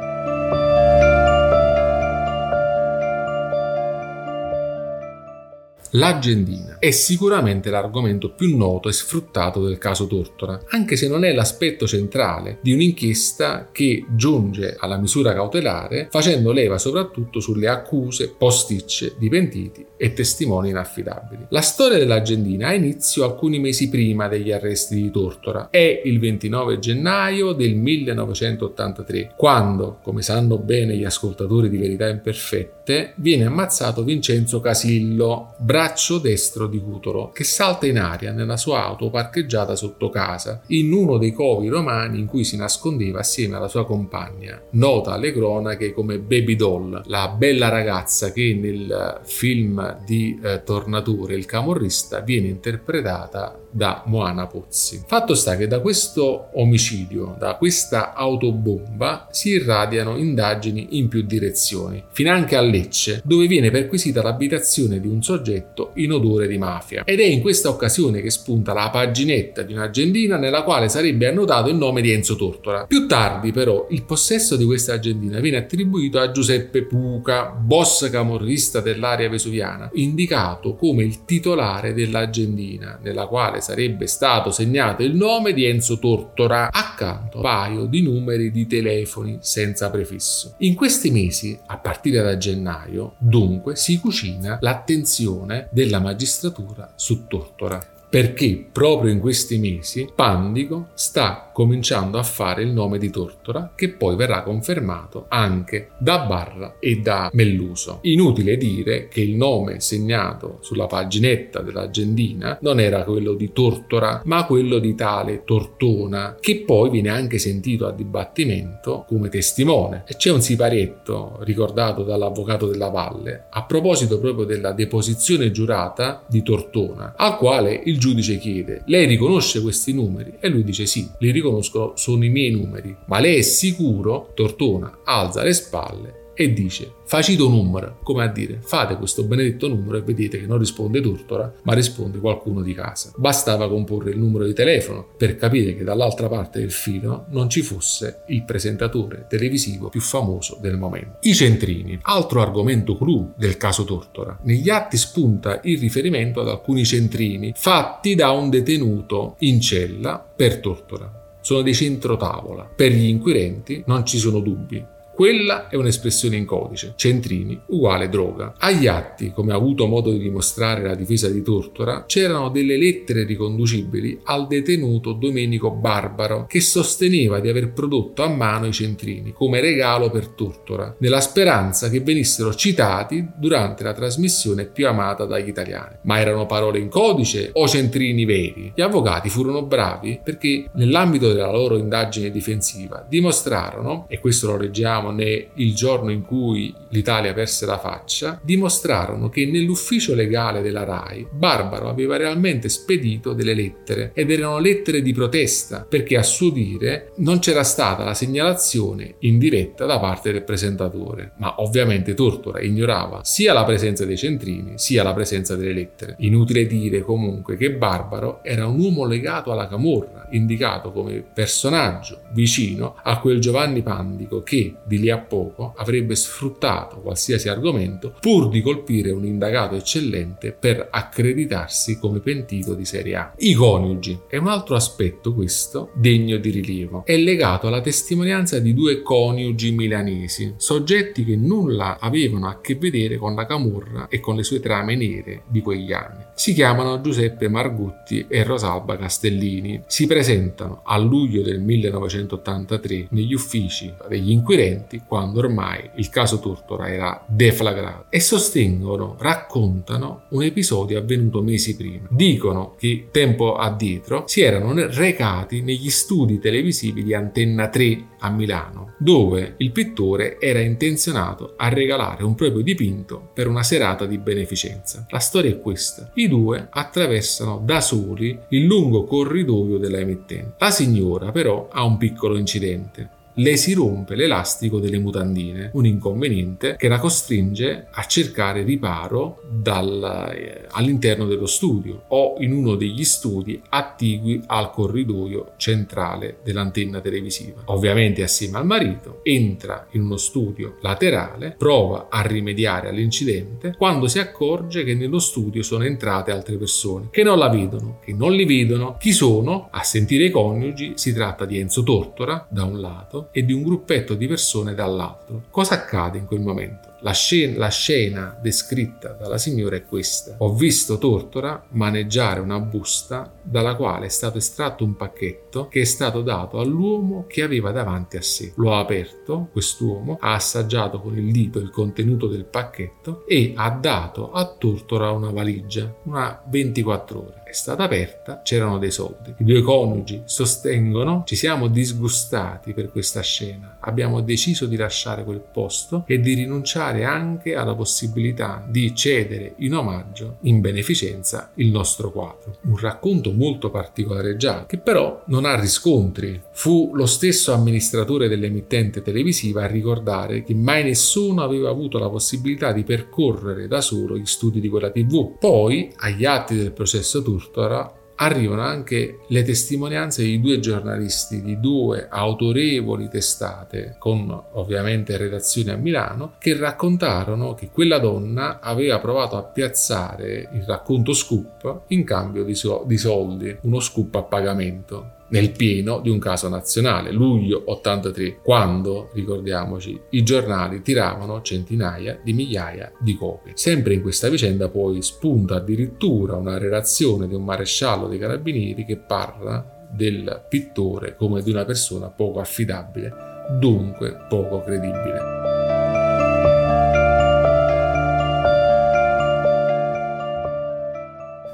L'agendina 5.93 6.79
è 6.79 6.91
sicuramente 6.91 7.71
l'argomento 7.71 8.31
più 8.31 8.57
noto 8.57 8.89
e 8.89 8.93
sfruttato 8.93 9.65
del 9.65 9.79
caso 9.79 10.07
Tortora, 10.07 10.61
anche 10.69 10.97
se 10.97 11.09
non 11.09 11.25
è 11.25 11.33
l'aspetto 11.33 11.87
centrale 11.87 12.59
di 12.61 12.73
un'inchiesta 12.73 13.69
che 13.73 14.05
giunge 14.15 14.77
alla 14.79 14.99
misura 14.99 15.33
cautelare 15.33 16.09
facendo 16.11 16.53
leva 16.53 16.79
soprattutto 16.79 17.41
sulle 17.41 17.69
accuse 17.69 18.35
posticce 18.37 19.15
di 19.19 19.29
pentiti 19.29 19.87
e 19.97 20.13
testimoni 20.13 20.71
inaffidabili. 20.71 21.47
La 21.49 21.61
storia 21.61 21.99
dell'agendina 21.99 22.69
ha 22.69 22.75
inizio 22.75 23.25
alcuni 23.25 23.59
mesi 23.59 23.89
prima 23.89 24.29
degli 24.29 24.53
arresti 24.53 24.95
di 24.95 25.11
Tortora. 25.11 25.69
È 25.71 26.03
il 26.05 26.19
29 26.19 26.79
gennaio 26.79 27.53
del 27.53 27.75
1983, 27.75 29.33
quando, 29.37 29.99
come 30.03 30.23
sanno 30.23 30.59
bene 30.59 30.97
gli 30.97 31.05
ascoltatori 31.05 31.69
di 31.69 31.79
Verità 31.79 32.09
Imperfette, 32.09 33.15
viene 33.17 33.45
ammazzato 33.45 34.05
Vincenzo 34.05 34.61
Casillo, 34.61 35.55
braccio 35.79 36.19
destro 36.19 36.67
di 36.67 36.81
Cutolo, 36.81 37.31
che 37.33 37.45
salta 37.45 37.87
in 37.87 38.01
aria 38.01 38.33
nella 38.33 38.57
sua 38.57 38.83
auto 38.83 39.11
parcheggiata 39.11 39.77
sotto 39.77 40.11
casa, 40.11 40.63
in 40.69 40.93
uno 40.93 41.19
dei 41.19 41.31
covi 41.31 41.69
romani 41.69 42.19
in 42.19 42.27
cui 42.27 42.43
si 42.43 42.57
nascondeva 42.57 43.21
assieme 43.21 43.55
alla 43.55 43.69
sua 43.69 43.87
compagna, 43.87 44.61
nota 44.71 45.13
alle 45.13 45.33
cronache 45.33 45.93
come 45.93 46.19
Baby 46.19 46.57
Doll, 46.57 47.03
la 47.07 47.29
bella 47.29 47.69
ragazza 47.69 48.33
che 48.33 48.59
nel 48.61 49.21
film 49.23 50.03
di 50.05 50.37
eh, 50.43 50.65
Tornature, 50.65 51.37
il 51.37 51.47
camorrista, 51.47 52.19
viene 52.23 52.49
interpretata 52.49 53.57
da 53.71 54.03
Moana 54.07 54.47
Pozzi. 54.47 55.03
Fatto 55.07 55.35
sta 55.35 55.57
che 55.57 55.67
da 55.67 55.81
questo 55.81 56.51
omicidio, 56.55 57.37
da 57.39 57.57
questa 57.57 58.15
autobomba, 58.15 59.29
si 59.31 59.51
irradiano 59.51 60.17
indagini 60.17 60.99
in 60.99 61.09
più 61.09 61.23
direzioni, 61.23 62.03
finanche 62.11 62.57
a 62.57 62.61
Lecce, 62.61 63.23
dove 63.25 63.47
viene 63.47 63.71
perquisita 63.71 64.23
l'abitazione 64.23 65.01
di 65.01 65.09
un 65.09 65.23
soggetto 65.23 65.93
in 65.95 66.13
odore 66.13 66.49
di 66.49 66.59
mafia. 66.59 67.05
Ed 67.05 67.21
è 67.21 67.25
in 67.25 67.41
questa 67.41 67.69
occasione 67.69 68.21
che 68.21 68.31
spunta 68.31 68.73
la 68.73 68.91
paginetta 68.91 69.63
di 69.63 69.73
un'agendina 69.73 70.37
nella 70.37 70.63
quale 70.63 70.89
sarebbe 70.89 71.27
annotato 71.27 71.69
il 71.69 71.77
nome 71.77 72.01
di 72.01 72.11
Enzo 72.11 72.37
Tortora. 72.37 72.87
Più 72.87 73.07
tardi, 73.07 73.53
però, 73.53 73.87
il 73.91 74.05
possesso 74.05 74.57
di 74.57 74.65
questa 74.65 74.95
agendina 74.95 75.41
viene 75.41 75.59
attribuito 75.59 76.19
a 76.19 76.31
Giuseppe 76.31 76.85
Puca, 76.85 77.47
boss 77.47 78.09
camorrista 78.11 78.81
dell'area 78.81 79.29
vesuviana, 79.29 79.91
indicato 79.95 80.75
come 80.75 81.05
il 81.05 81.25
titolare 81.25 81.95
dell'agendina, 81.95 82.99
nella 83.03 83.27
quale 83.27 83.58
quale 83.59 83.61
sarebbe 83.61 84.07
stato 84.07 84.51
segnato 84.51 85.03
il 85.03 85.15
nome 85.15 85.53
di 85.53 85.65
Enzo 85.65 85.99
Tortora 85.99 86.71
accanto 86.71 87.39
a 87.39 87.41
un 87.41 87.43
paio 87.43 87.85
di 87.87 88.03
numeri 88.03 88.51
di 88.51 88.67
telefoni 88.67 89.39
senza 89.41 89.91
prefisso. 89.91 90.55
In 90.59 90.75
questi 90.75 91.11
mesi, 91.11 91.59
a 91.67 91.79
partire 91.79 92.23
da 92.23 92.37
gennaio, 92.37 93.15
dunque, 93.19 93.77
si 93.77 93.99
cucina 93.99 94.59
l'attenzione 94.61 95.69
della 95.71 96.01
magistratura 96.01 96.93
su 96.95 97.27
Tortora 97.27 97.97
perché 98.11 98.67
proprio 98.73 99.13
in 99.13 99.19
questi 99.19 99.59
mesi 99.59 100.09
Pandico 100.15 100.89
sta 100.95 101.48
cominciando 101.59 102.19
a 102.19 102.23
fare 102.23 102.63
il 102.63 102.69
nome 102.69 102.99
di 102.99 103.11
Tortora 103.11 103.73
che 103.75 103.89
poi 103.89 104.15
verrà 104.15 104.45
confermato 104.45 105.25
anche 105.27 105.89
da 105.99 106.21
Barra 106.21 106.77
e 106.79 107.01
da 107.01 107.31
Melluso. 107.33 107.99
Inutile 108.03 108.57
dire 108.57 109.09
che 109.09 109.23
il 109.23 109.35
nome 109.35 109.81
segnato 109.81 110.59
sulla 110.61 110.87
paginetta 110.87 111.61
dell'agendina 111.61 112.59
non 112.61 112.79
era 112.79 113.03
quello 113.03 113.35
di 113.35 113.51
Tortora 113.53 114.23
ma 114.27 114.47
quello 114.47 114.79
di 114.79 114.95
tale 114.95 115.43
Tortona 115.43 116.37
che 116.39 116.63
poi 116.65 116.91
viene 116.91 117.09
anche 117.09 117.39
sentito 117.39 117.89
a 117.89 117.93
dibattimento 117.93 119.05
come 119.09 119.29
testimone 119.29 120.05
e 120.07 120.15
c'è 120.15 120.31
un 120.31 120.41
siparietto 120.41 121.39
ricordato 121.41 122.05
dall'avvocato 122.05 122.69
della 122.69 122.89
Valle 122.89 123.47
a 123.51 123.65
proposito 123.65 124.21
proprio 124.21 124.45
della 124.45 124.71
deposizione 124.71 125.51
giurata 125.51 126.23
di 126.29 126.41
Tortona 126.45 127.15
al 127.17 127.37
quale 127.37 127.83
il 127.87 127.99
giudice 127.99 128.39
chiede, 128.39 128.83
lei 128.87 129.07
riconosce 129.07 129.61
questi 129.61 129.93
numeri? 129.93 130.35
E 130.39 130.49
lui 130.49 130.63
dice 130.63 130.87
sì, 130.87 131.11
li 131.19 131.33
riconosco, 131.49 131.93
sono 131.97 132.25
i 132.25 132.29
miei 132.29 132.51
numeri. 132.51 132.97
Ma 133.07 133.19
lei 133.19 133.39
è 133.39 133.43
sicuro? 133.43 134.31
Tortona 134.35 135.01
alza 135.05 135.43
le 135.43 135.53
spalle 135.53 136.19
e 136.41 136.53
dice 136.53 136.93
facito 137.05 137.49
numero, 137.49 137.99
come 138.05 138.23
a 138.23 138.29
dire 138.29 138.61
fate 138.63 138.97
questo 138.97 139.25
benedetto 139.25 139.67
numero 139.67 139.97
e 139.97 140.03
vedete 140.03 140.39
che 140.39 140.47
non 140.47 140.59
risponde 140.59 141.01
Tortora 141.01 141.53
ma 141.65 141.75
risponde 141.75 142.21
qualcuno 142.21 142.63
di 142.63 142.75
casa. 142.75 143.11
Bastava 143.17 143.69
comporre 143.69 144.11
il 144.11 144.19
numero 144.19 144.45
di 144.45 144.53
telefono 144.53 145.05
per 145.17 145.35
capire 145.35 145.75
che 145.75 145.83
dall'altra 145.83 146.29
parte 146.29 146.61
del 146.61 146.71
filo 146.71 147.27
non 147.31 147.51
ci 147.51 147.63
fosse 147.63 148.23
il 148.29 148.45
presentatore 148.45 149.27
televisivo 149.29 149.89
più 149.89 150.01
famoso 150.01 150.59
del 150.61 150.77
momento. 150.77 151.19
I 151.23 151.35
centrini, 151.35 151.99
altro 152.03 152.41
argomento 152.41 152.97
clou 152.97 153.33
del 153.37 153.57
caso 153.57 153.83
Tortora. 153.83 154.39
Negli 154.45 154.71
atti 154.71 154.97
spunta 154.97 155.59
il 155.65 155.81
riferimento 155.81 156.41
ad 156.41 156.49
alcuni 156.49 156.85
centrini 156.85 157.53
fatti 157.57 158.15
da 158.15 158.31
un 158.31 158.49
detenuto 158.49 159.35
in 159.41 159.61
cella 159.61 160.25
per 160.37 160.61
Tortora. 160.61 161.27
Sono 161.49 161.63
dei 161.63 161.73
centro 161.73 162.19
tavola. 162.19 162.65
Per 162.65 162.93
gli 162.93 163.07
inquirenti 163.07 163.83
non 163.87 164.05
ci 164.05 164.19
sono 164.19 164.39
dubbi 164.41 164.85
quella 165.19 165.67
è 165.67 165.75
un'espressione 165.75 166.37
in 166.37 166.45
codice, 166.45 166.93
centrini 166.95 167.61
uguale 167.67 168.09
droga. 168.09 168.55
Agli 168.57 168.87
atti, 168.87 169.33
come 169.33 169.51
ha 169.51 169.57
avuto 169.57 169.89
modo 169.89 170.13
di 170.13 170.21
dimostrare 170.21 170.85
la 170.85 170.95
difesa 170.95 171.29
di 171.29 171.43
Tortora, 171.43 172.05
c'erano 172.07 172.51
delle 172.51 172.79
lettere 172.79 173.25
riconducibili 173.25 174.21
al 174.23 174.47
detenuto 174.47 175.15
Domenico 175.15 175.73
Barbaro 175.73 176.47
che 176.47 176.61
sosteneva 176.61 177.41
di 177.41 177.49
aver 177.49 177.73
prodotto 177.73 178.23
a 178.23 178.29
mano 178.29 178.67
i 178.67 178.73
centrini 178.73 179.33
come 179.33 179.61
regalo 179.61 180.09
per 180.09 180.29
Tortora, 180.29 180.95
nella 181.01 181.21
speranza 181.21 181.91
che 181.91 181.99
venissero 181.99 182.55
citati 182.55 183.27
durante 183.37 183.83
la 183.83 183.95
trasmissione 183.95 184.67
più 184.67 184.87
amata 184.87 185.25
dagli 185.25 185.49
italiani. 185.49 185.97
Ma 186.03 186.21
erano 186.21 186.47
parole 186.47 186.79
in 186.79 186.89
codice 186.89 187.51
o 187.55 187.67
centrini 187.67 188.25
veri? 188.25 188.71
Gli 188.73 188.83
avvocati 188.83 189.29
furono 189.31 189.65
bravi 189.65 190.21
perché 190.23 190.71
nell'ambito 190.75 191.33
della 191.33 191.51
loro 191.51 191.77
indagine 191.77 192.31
difensiva 192.31 193.05
dimostrarono, 193.09 194.07
e 194.09 194.21
questo 194.21 194.47
lo 194.47 194.57
leggiamo 194.57 195.07
diciamo 195.09 195.11
né 195.11 195.49
il 195.55 195.75
giorno 195.75 196.11
in 196.11 196.23
cui 196.23 196.75
l'Italia 196.91 197.33
perse 197.33 197.67
la 197.67 197.79
faccia, 197.79 198.41
dimostrarono 198.43 199.29
che 199.29 199.47
nell'ufficio 199.47 200.15
legale 200.15 200.63
della 200.63 200.85
RAI 200.85 201.27
Barbaro 201.31 201.89
aveva 201.89 202.17
realmente 202.17 202.69
spedito 202.69 203.33
delle 203.33 203.55
lettere 203.55 204.13
ed 204.15 204.31
erano 204.31 204.59
lettere 204.59 205.03
di 205.03 205.13
protesta 205.13 205.87
perché 205.89 206.17
a 206.17 206.23
suo 206.23 206.51
dire 206.51 207.13
non 207.17 207.39
c'era 207.39 207.63
stata 207.63 208.05
la 208.05 208.15
segnalazione 208.15 209.17
in 209.21 209.39
diretta 209.39 209.85
da 209.85 209.99
parte 209.99 210.33
del 210.33 210.45
presentatore, 210.45 211.33
ma 211.39 211.61
ovviamente 211.61 212.15
Tortora 212.15 212.61
ignorava 212.61 213.21
sia 213.25 213.53
la 213.53 213.65
presenza 213.65 214.05
dei 214.05 214.17
centrini 214.17 214.73
sia 214.77 215.03
la 215.03 215.15
presenza 215.15 215.57
delle 215.57 215.73
lettere. 215.73 216.17
Inutile 216.19 216.67
dire 216.67 217.01
comunque 217.01 217.57
che 217.57 217.73
Barbaro 217.73 218.41
era 218.43 218.67
un 218.67 218.79
uomo 218.79 219.05
legato 219.05 219.53
alla 219.53 219.69
camorra, 219.69 220.29
indicato 220.31 220.91
come 220.91 221.23
personaggio 221.33 222.23
vicino 222.33 222.97
a 223.03 223.19
quel 223.19 223.41
Giovanni 223.41 223.83
Pandico 223.83 224.43
che 224.43 224.75
di 224.85 224.98
lì 224.99 225.11
a 225.11 225.19
poco 225.19 225.75
avrebbe 225.77 226.15
sfruttato 226.15 227.01
qualsiasi 227.01 227.49
argomento 227.49 228.15
pur 228.21 228.49
di 228.49 228.61
colpire 228.61 229.11
un 229.11 229.25
indagato 229.25 229.77
eccellente 229.77 230.53
per 230.53 230.89
accreditarsi 230.91 231.99
come 231.99 232.21
pentito 232.21 232.75
di 232.75 232.85
serie 232.85 233.17
A. 233.17 233.33
I 233.39 233.55
coniugi 233.55 234.19
è 234.29 234.37
un 234.37 234.49
altro 234.49 234.75
aspetto 234.75 235.35
questo 235.35 235.91
degno 235.95 236.37
di 236.39 236.51
rilievo. 236.51 237.05
È 237.05 237.17
legato 237.17 237.67
alla 237.67 237.81
testimonianza 237.81 238.59
di 238.59 238.75
due 238.75 239.03
coniugi 239.03 239.73
milanesi, 239.73 240.55
soggetti 240.57 241.25
che 241.25 241.37
nulla 241.37 241.99
avevano 242.01 242.49
a 242.49 242.61
che 242.61 242.77
vedere 242.77 243.17
con 243.17 243.35
la 243.35 243.47
camorra 243.47 244.09
e 244.09 244.21
con 244.21 244.37
le 244.37 244.43
sue 244.43 244.61
trame 244.61 244.97
nere 244.97 245.43
di 245.49 245.61
quegli 245.61 245.93
anni. 245.93 246.25
Si 246.35 246.53
chiamano 246.55 247.01
Giuseppe 247.01 247.49
Margutti 247.49 248.27
e 248.29 248.43
Rosalba 248.43 248.97
Castellini. 248.97 249.83
Si 249.87 250.07
presentano 250.07 250.83
a 250.85 250.97
luglio 250.99 251.43
del 251.43 251.61
1983 251.61 253.09
negli 253.11 253.35
uffici 253.35 253.93
degli 254.09 254.31
inquirenti 254.31 254.88
quando 255.07 255.41
ormai 255.41 255.91
il 255.97 256.09
caso 256.09 256.39
Tortora 256.39 256.91
era 256.91 257.25
deflagrato 257.27 258.07
e 258.11 258.21
sostengono, 258.21 259.17
raccontano 259.19 260.23
un 260.31 260.43
episodio 260.43 260.99
avvenuto 260.99 261.43
mesi 261.43 261.77
prima. 261.77 262.09
Dicono 262.11 262.75
che 262.79 263.09
tempo 263.11 263.57
addietro 263.57 264.25
si 264.27 264.41
erano 264.41 264.75
recati 264.75 265.63
negli 265.63 265.91
studi 265.91 266.39
televisivi 266.39 267.03
di 267.03 267.15
Antenna 267.15 267.69
3 267.69 268.07
a 268.21 268.31
Milano, 268.31 268.95
dove 268.99 269.55
il 269.59 269.71
pittore 269.71 270.41
era 270.41 270.61
intenzionato 270.61 271.55
a 271.57 271.69
regalare 271.69 272.25
un 272.25 272.35
proprio 272.35 272.63
dipinto 272.63 273.31
per 273.33 273.47
una 273.47 273.63
serata 273.63 274.07
di 274.07 274.19
beneficenza. 274.19 275.07
La 275.11 275.19
storia 275.19 275.51
è 275.51 275.61
questa. 275.61 276.11
I 276.15 276.29
due 276.29 276.69
attraversano 276.71 277.61
da 277.65 277.81
soli 277.81 278.39
il 278.51 278.65
lungo 278.65 279.05
corridoio 279.05 279.79
della 279.79 279.99
emittente. 279.99 280.55
La 280.59 280.71
signora 280.71 281.31
però 281.31 281.69
ha 281.71 281.85
un 281.85 281.97
piccolo 281.97 282.37
incidente 282.37 283.17
le 283.39 283.57
si 283.57 283.73
rompe 283.73 284.17
l'elastico 284.17 284.81
delle 284.81 284.99
mutandine, 284.99 285.71
un 285.75 285.87
inconveniente 285.87 286.75
che 286.77 286.89
la 286.89 286.99
costringe 286.99 287.87
a 287.91 288.05
cercare 288.05 288.63
riparo 288.63 289.43
dal, 289.49 290.33
eh, 290.35 290.67
all'interno 290.71 291.27
dello 291.27 291.47
studio 291.47 292.05
o 292.09 292.35
in 292.41 292.53
uno 292.53 292.75
degli 292.75 293.05
studi 293.05 293.61
attigui 293.69 294.43
al 294.47 294.71
corridoio 294.71 295.53
centrale 295.57 296.39
dell'antenna 296.43 297.01
televisiva. 297.01 297.63
Ovviamente 297.67 298.23
assieme 298.23 298.59
al 298.59 298.67
marito 298.67 299.21
entra 299.23 299.87
in 299.93 300.03
uno 300.03 300.17
studio 300.17 300.79
laterale, 300.83 301.55
prova 301.57 302.09
a 302.11 302.23
rimediare 302.23 302.89
all'incidente 302.89 303.75
quando 303.77 304.09
si 304.09 304.19
accorge 304.19 304.83
che 304.83 304.95
nello 304.95 305.21
studio 305.21 305.63
sono 305.63 305.85
entrate 305.85 306.33
altre 306.33 306.57
persone 306.57 307.09
che 307.11 307.23
non 307.23 307.39
la 307.39 307.49
vedono, 307.49 308.01
che 308.05 308.13
non 308.13 308.33
li 308.33 308.45
vedono. 308.45 308.97
Chi 308.99 309.13
sono? 309.13 309.69
A 309.71 309.85
sentire 309.85 310.25
i 310.25 310.31
coniugi 310.31 310.95
si 310.97 311.13
tratta 311.13 311.45
di 311.45 311.59
Enzo 311.59 311.85
Tortora 311.85 312.47
da 312.51 312.65
un 312.65 312.81
lato 312.81 313.28
e 313.31 313.45
di 313.45 313.53
un 313.53 313.63
gruppetto 313.63 314.15
di 314.15 314.27
persone 314.27 314.75
dall'altro. 314.75 315.45
Cosa 315.51 315.75
accade 315.75 316.19
in 316.19 316.27
quel 316.27 316.41
momento? 316.41 316.89
La 317.01 317.13
scena, 317.13 317.59
la 317.59 317.69
scena, 317.69 318.37
descritta 318.43 319.11
dalla 319.13 319.39
signora 319.39 319.77
è 319.77 319.85
questa. 319.85 320.35
Ho 320.39 320.53
visto 320.53 320.99
Tortora 320.99 321.65
maneggiare 321.71 322.41
una 322.41 322.59
busta 322.59 323.33
dalla 323.41 323.77
quale 323.77 324.07
è 324.07 324.09
stato 324.09 324.39
estratto 324.39 324.83
un 324.83 324.97
pacchetto 324.97 325.69
che 325.69 325.83
è 325.83 325.85
stato 325.85 326.23
dato 326.23 326.59
all'uomo 326.59 327.27
che 327.29 327.43
aveva 327.43 327.71
davanti 327.71 328.17
a 328.17 328.23
sé. 328.23 328.53
Lo 328.57 328.75
ha 328.75 328.81
aperto, 328.81 329.49
quest'uomo, 329.53 330.19
ha 330.21 330.35
assaggiato 330.35 331.01
con 331.01 331.17
il 331.17 331.31
dito 331.31 331.61
il 331.61 331.71
contenuto 331.71 332.27
del 332.27 332.45
pacchetto 332.45 333.25
e 333.27 333.53
ha 333.55 333.71
dato 333.71 334.33
a 334.33 334.45
Tortora 334.47 335.13
una 335.13 335.31
valigia, 335.31 335.95
una 336.03 336.43
24 336.49 337.19
ore 337.19 337.38
è 337.49 337.53
stata 337.53 337.85
aperta, 337.85 338.43
c'erano 338.43 338.77
dei 338.77 338.91
soldi. 338.91 339.35
I 339.39 339.45
due 339.45 339.63
coniugi 339.63 340.23
sostengono 340.27 341.23
ci 341.25 341.35
siamo 341.35 341.69
disgustati 341.69 342.75
per 342.75 342.91
questa 342.91 343.23
scena, 343.23 343.78
abbiamo 343.81 344.21
deciso 344.21 344.67
di 344.67 344.77
lasciare 344.77 345.25
quel 345.25 345.41
posto 345.41 346.05
e 346.07 346.21
di 346.21 346.35
rinunciare 346.35 347.05
anche 347.05 347.55
alla 347.55 347.75
possibilità 347.75 348.65
di 348.69 348.95
cedere 348.95 349.55
in 349.59 349.75
omaggio, 349.75 350.39
in 350.43 350.61
beneficenza, 350.61 351.53
il 351.55 351.71
nostro 351.71 352.11
quadro. 352.11 352.57
Un 352.63 352.77
racconto 352.77 353.33
molto 353.33 353.71
particolareggiato 353.71 354.67
che 354.67 354.79
però 354.79 355.23
non 355.27 355.45
ha 355.45 355.59
riscontri. 355.59 356.41
Fu 356.53 356.91
lo 356.95 357.07
stesso 357.07 357.53
amministratore 357.53 358.29
dell'emittente 358.29 359.03
televisiva 359.03 359.63
a 359.63 359.67
ricordare 359.67 360.43
che 360.43 360.55
mai 360.55 360.85
nessuno 360.85 361.43
aveva 361.43 361.71
avuto 361.71 361.99
la 361.99 362.09
possibilità 362.09 362.73
di 362.73 362.85
percorrere 362.85 363.69
da 363.69 363.81
solo 363.81 364.17
gli 364.17 364.27
studi 364.27 364.61
di 364.61 364.69
quella 364.69 364.91
tv. 364.91 365.39
Poi, 365.39 365.93
agli 365.97 366.25
atti 366.25 366.57
del 366.57 366.73
processo 366.73 367.23
Turtora 367.23 367.98
arrivano 368.21 368.63
anche 368.63 369.21
le 369.29 369.43
testimonianze 369.43 370.23
di 370.23 370.41
due 370.41 370.59
giornalisti 370.61 371.43
di 371.43 371.61
due 371.61 372.07
autorevoli 372.09 373.09
testate 373.09 373.97
con 373.99 374.31
ovviamente 374.53 375.17
redazioni 375.17 375.71
a 375.71 375.77
Milano 375.77 376.35
che 376.39 376.57
raccontarono 376.57 377.55
che 377.55 377.71
quella 377.71 377.99
donna 377.99 378.61
aveva 378.61 378.99
provato 378.99 379.37
a 379.37 379.45
piazzare 379.45 380.49
il 380.53 380.63
racconto 380.63 381.13
scoop 381.13 381.83
in 381.89 382.05
cambio 382.05 382.43
di, 382.45 382.55
so- 382.55 382.85
di 382.87 382.97
soldi, 382.97 383.57
uno 383.63 383.81
scoop 383.81 384.15
a 384.17 384.23
pagamento 384.23 385.17
nel 385.31 385.53
pieno 385.53 386.01
di 386.01 386.11
un 386.11 386.19
caso 386.19 386.49
nazionale, 386.49 387.13
luglio 387.13 387.63
83, 387.67 388.41
quando, 388.43 389.11
ricordiamoci, 389.13 390.01
i 390.11 390.23
giornali 390.23 390.83
tiravano 390.83 391.43
centinaia 391.43 392.19
di 392.23 392.33
migliaia 392.33 392.93
di 392.99 393.15
copie. 393.15 393.53
Sempre 393.55 393.95
in 393.95 394.03
questa 394.03 394.29
vicenda 394.29 394.69
poi 394.69 395.03
spunta 395.03 395.57
addirittura 395.57 396.37
una 396.37 396.59
relazione 396.59 397.27
di 397.27 397.35
un 397.35 397.45
maresciallo 397.45 398.09
dei 398.09 398.19
carabinieri 398.19 398.85
che 398.85 398.97
parla 398.97 399.87
del 399.91 400.47
pittore 400.49 401.17
come 401.17 401.43
di 401.43 401.51
una 401.51 401.65
persona 401.65 402.09
poco 402.09 402.41
affidabile, 402.41 403.13
dunque 403.59 404.27
poco 404.29 404.63
credibile. 404.63 405.38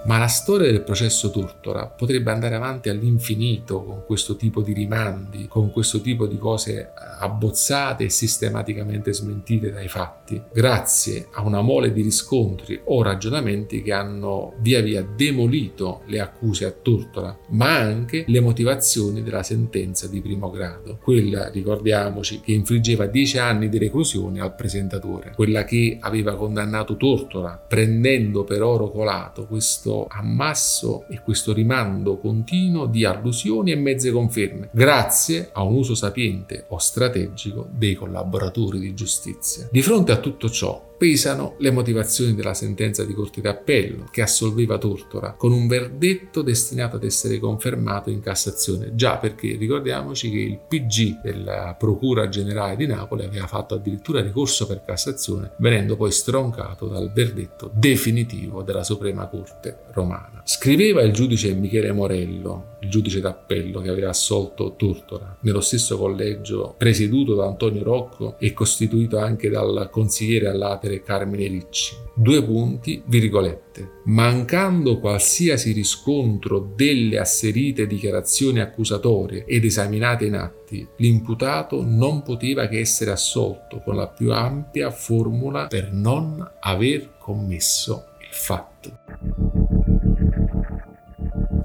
Ma 0.07 0.19
la 0.19 0.27
storia 0.27 0.71
del 0.71 0.83
processo 0.83 1.31
Turtora 1.31 1.87
potrebbe 1.87 2.31
andare 2.31 2.55
avanti 2.55 2.91
all'infinito 2.91 3.83
con 3.83 4.03
questo 4.05 4.37
tipo 4.37 4.61
di 4.61 4.75
rimandi, 4.75 5.47
con 5.49 5.71
questo 5.71 6.03
tipo 6.03 6.27
di 6.27 6.37
cose 6.37 6.93
abbozzate 6.95 8.05
e 8.05 8.11
sistematicamente 8.11 9.15
smentite 9.15 9.73
dai 9.73 9.89
fatti, 9.89 10.41
grazie 10.53 11.29
a 11.33 11.43
una 11.43 11.63
mole 11.63 11.91
di 11.93 12.03
riscontri 12.03 12.79
o 12.85 13.03
ragionamenti 13.03 13.81
che 13.81 13.93
hanno 13.93 14.53
via 14.59 14.83
via 14.83 15.03
demolito 15.03 16.03
le 16.07 16.21
accuse 16.21 16.67
a 16.67 16.71
Turtora, 16.71 17.39
ma 17.51 17.75
anche 17.79 18.25
le 18.27 18.41
motivazioni 18.41 19.23
della 19.23 19.43
sentenza 19.43 20.07
di 20.07 20.21
primo 20.21 20.51
grado, 20.51 20.99
quella, 21.03 21.49
ricordiamoci, 21.49 22.41
che 22.41 22.53
infliggeva 22.53 23.07
10 23.07 23.39
anni 23.39 23.69
di 23.71 23.79
reclusione 23.79 24.41
al 24.41 24.55
presentatore, 24.55 25.33
quella 25.35 25.65
che 25.65 25.97
aveva 25.99 26.37
condannato 26.37 26.97
Tortora, 26.99 27.57
prendendo 27.67 28.45
per 28.45 28.63
oro 28.63 28.91
colato 28.91 29.47
questo 29.47 29.94
ammasso 30.09 31.05
e 31.09 31.21
questo 31.21 31.53
rimando 31.53 32.19
continuo 32.19 32.87
di 32.87 33.05
allusioni 33.05 33.73
e 33.73 33.77
mezze 33.77 34.11
conferme, 34.11 34.69
grazie 34.73 35.51
a 35.53 35.63
un 35.63 35.75
uso 35.75 35.95
sapiente 35.95 36.65
o 36.69 36.79
strategico 36.79 37.69
dei 37.71 37.95
collaboratori 37.95 38.79
di 38.79 38.95
giustizia. 38.95 39.69
Di 39.71 39.83
fronte 39.83 40.13
a 40.13 40.19
tutto 40.19 40.51
ciò, 40.51 40.94
pesano 40.97 41.55
le 41.59 41.71
motivazioni 41.71 42.35
della 42.35 42.55
sentenza 42.55 43.05
di 43.05 43.15
Corte 43.15 43.41
d'Appello 43.41 44.09
che 44.11 44.23
assolveva 44.23 44.79
Tortora 44.79 45.33
con 45.33 45.53
un 45.53 45.67
verdetto 45.67 46.43
destinato 46.43 46.97
ad 46.97 47.05
essere 47.05 47.39
confermato 47.39 48.11
in 48.11 48.21
Cassazione, 48.21 48.95
già 48.95 49.19
perché 49.19 49.57
ricordiamoci 49.57 50.31
che 50.31 50.39
il 50.39 50.59
PG 50.67 51.21
della 51.23 51.75
Procura 51.79 52.29
Generale 52.29 52.77
di 52.77 52.87
Napoli 52.87 53.25
aveva 53.25 53.47
fatto 53.47 53.75
addirittura 53.75 54.21
ricorso 54.21 54.67
per 54.67 54.83
Cassazione, 54.85 55.53
venendo 55.59 55.97
poi 55.97 56.13
stroncato 56.13 56.87
dal 56.87 57.13
verdetto 57.13 57.71
definitivo 57.73 58.63
della 58.63 58.85
Suprema 58.85 59.27
Corte 59.27 59.79
romana. 59.93 60.34
Scriveva 60.45 61.03
il 61.03 61.13
giudice 61.13 61.55
Michele 61.55 61.93
Morello 61.93 62.75
il 62.85 62.91
giudice 62.91 63.21
d'appello 63.21 63.81
che 63.81 63.89
aveva 63.89 64.11
assolto 64.11 64.75
Turtora, 64.77 65.39
nello 65.41 65.61
stesso 65.61 65.97
collegio 65.97 66.75
presieduto 66.77 67.35
da 67.35 67.47
Antonio 67.47 67.83
Rocco 67.83 68.37
e 68.39 68.53
costituito 68.53 69.19
anche 69.19 69.49
dal 69.49 69.89
consigliere 69.91 70.49
all'atere 70.49 71.03
Carmine 71.03 71.49
Ricci. 71.49 71.97
Due 72.15 72.45
punti, 72.45 73.03
virgolette. 73.07 74.03
Mancando 74.05 74.99
qualsiasi 74.99 75.73
riscontro 75.73 76.73
delle 76.77 77.19
asserite 77.19 77.87
dichiarazioni 77.87 78.61
accusatorie 78.61 79.45
ed 79.47 79.65
esaminate 79.65 80.27
in 80.27 80.35
atti, 80.35 80.87
l'imputato 80.99 81.83
non 81.83 82.23
poteva 82.23 82.69
che 82.69 82.79
essere 82.79 83.11
assolto 83.11 83.81
con 83.83 83.97
la 83.97 84.09
più 84.09 84.31
ampia 84.31 84.91
formula 84.91 85.67
per 85.67 85.91
non 85.93 86.47
aver 86.61 87.17
commesso 87.19 88.11
il 88.21 88.29
fatto. 88.31 89.44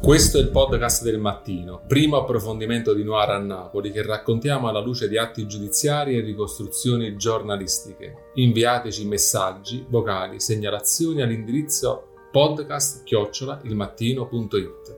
Questo 0.09 0.39
è 0.39 0.41
il 0.41 0.49
podcast 0.49 1.03
del 1.03 1.19
mattino, 1.19 1.83
primo 1.85 2.17
approfondimento 2.17 2.95
di 2.95 3.03
Noir 3.03 3.29
a 3.29 3.37
Napoli 3.37 3.91
che 3.91 4.01
raccontiamo 4.01 4.67
alla 4.67 4.79
luce 4.79 5.07
di 5.07 5.19
atti 5.19 5.45
giudiziari 5.45 6.17
e 6.17 6.21
ricostruzioni 6.21 7.15
giornalistiche. 7.15 8.31
Inviateci 8.33 9.05
messaggi, 9.05 9.85
vocali, 9.87 10.39
segnalazioni 10.39 11.21
all'indirizzo 11.21 12.07
podcast-ilmattino.it. 12.31 14.97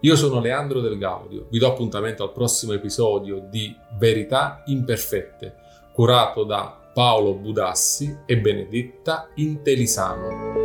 Io 0.00 0.16
sono 0.16 0.40
Leandro 0.40 0.80
Del 0.80 0.98
Gaudio, 0.98 1.46
vi 1.48 1.60
do 1.60 1.68
appuntamento 1.68 2.24
al 2.24 2.32
prossimo 2.32 2.72
episodio 2.72 3.46
di 3.48 3.72
Verità 4.00 4.64
Imperfette, 4.66 5.54
curato 5.92 6.42
da 6.42 6.90
Paolo 6.92 7.34
Budassi 7.34 8.22
e 8.26 8.40
Benedetta 8.40 9.30
Intelisano. 9.36 10.59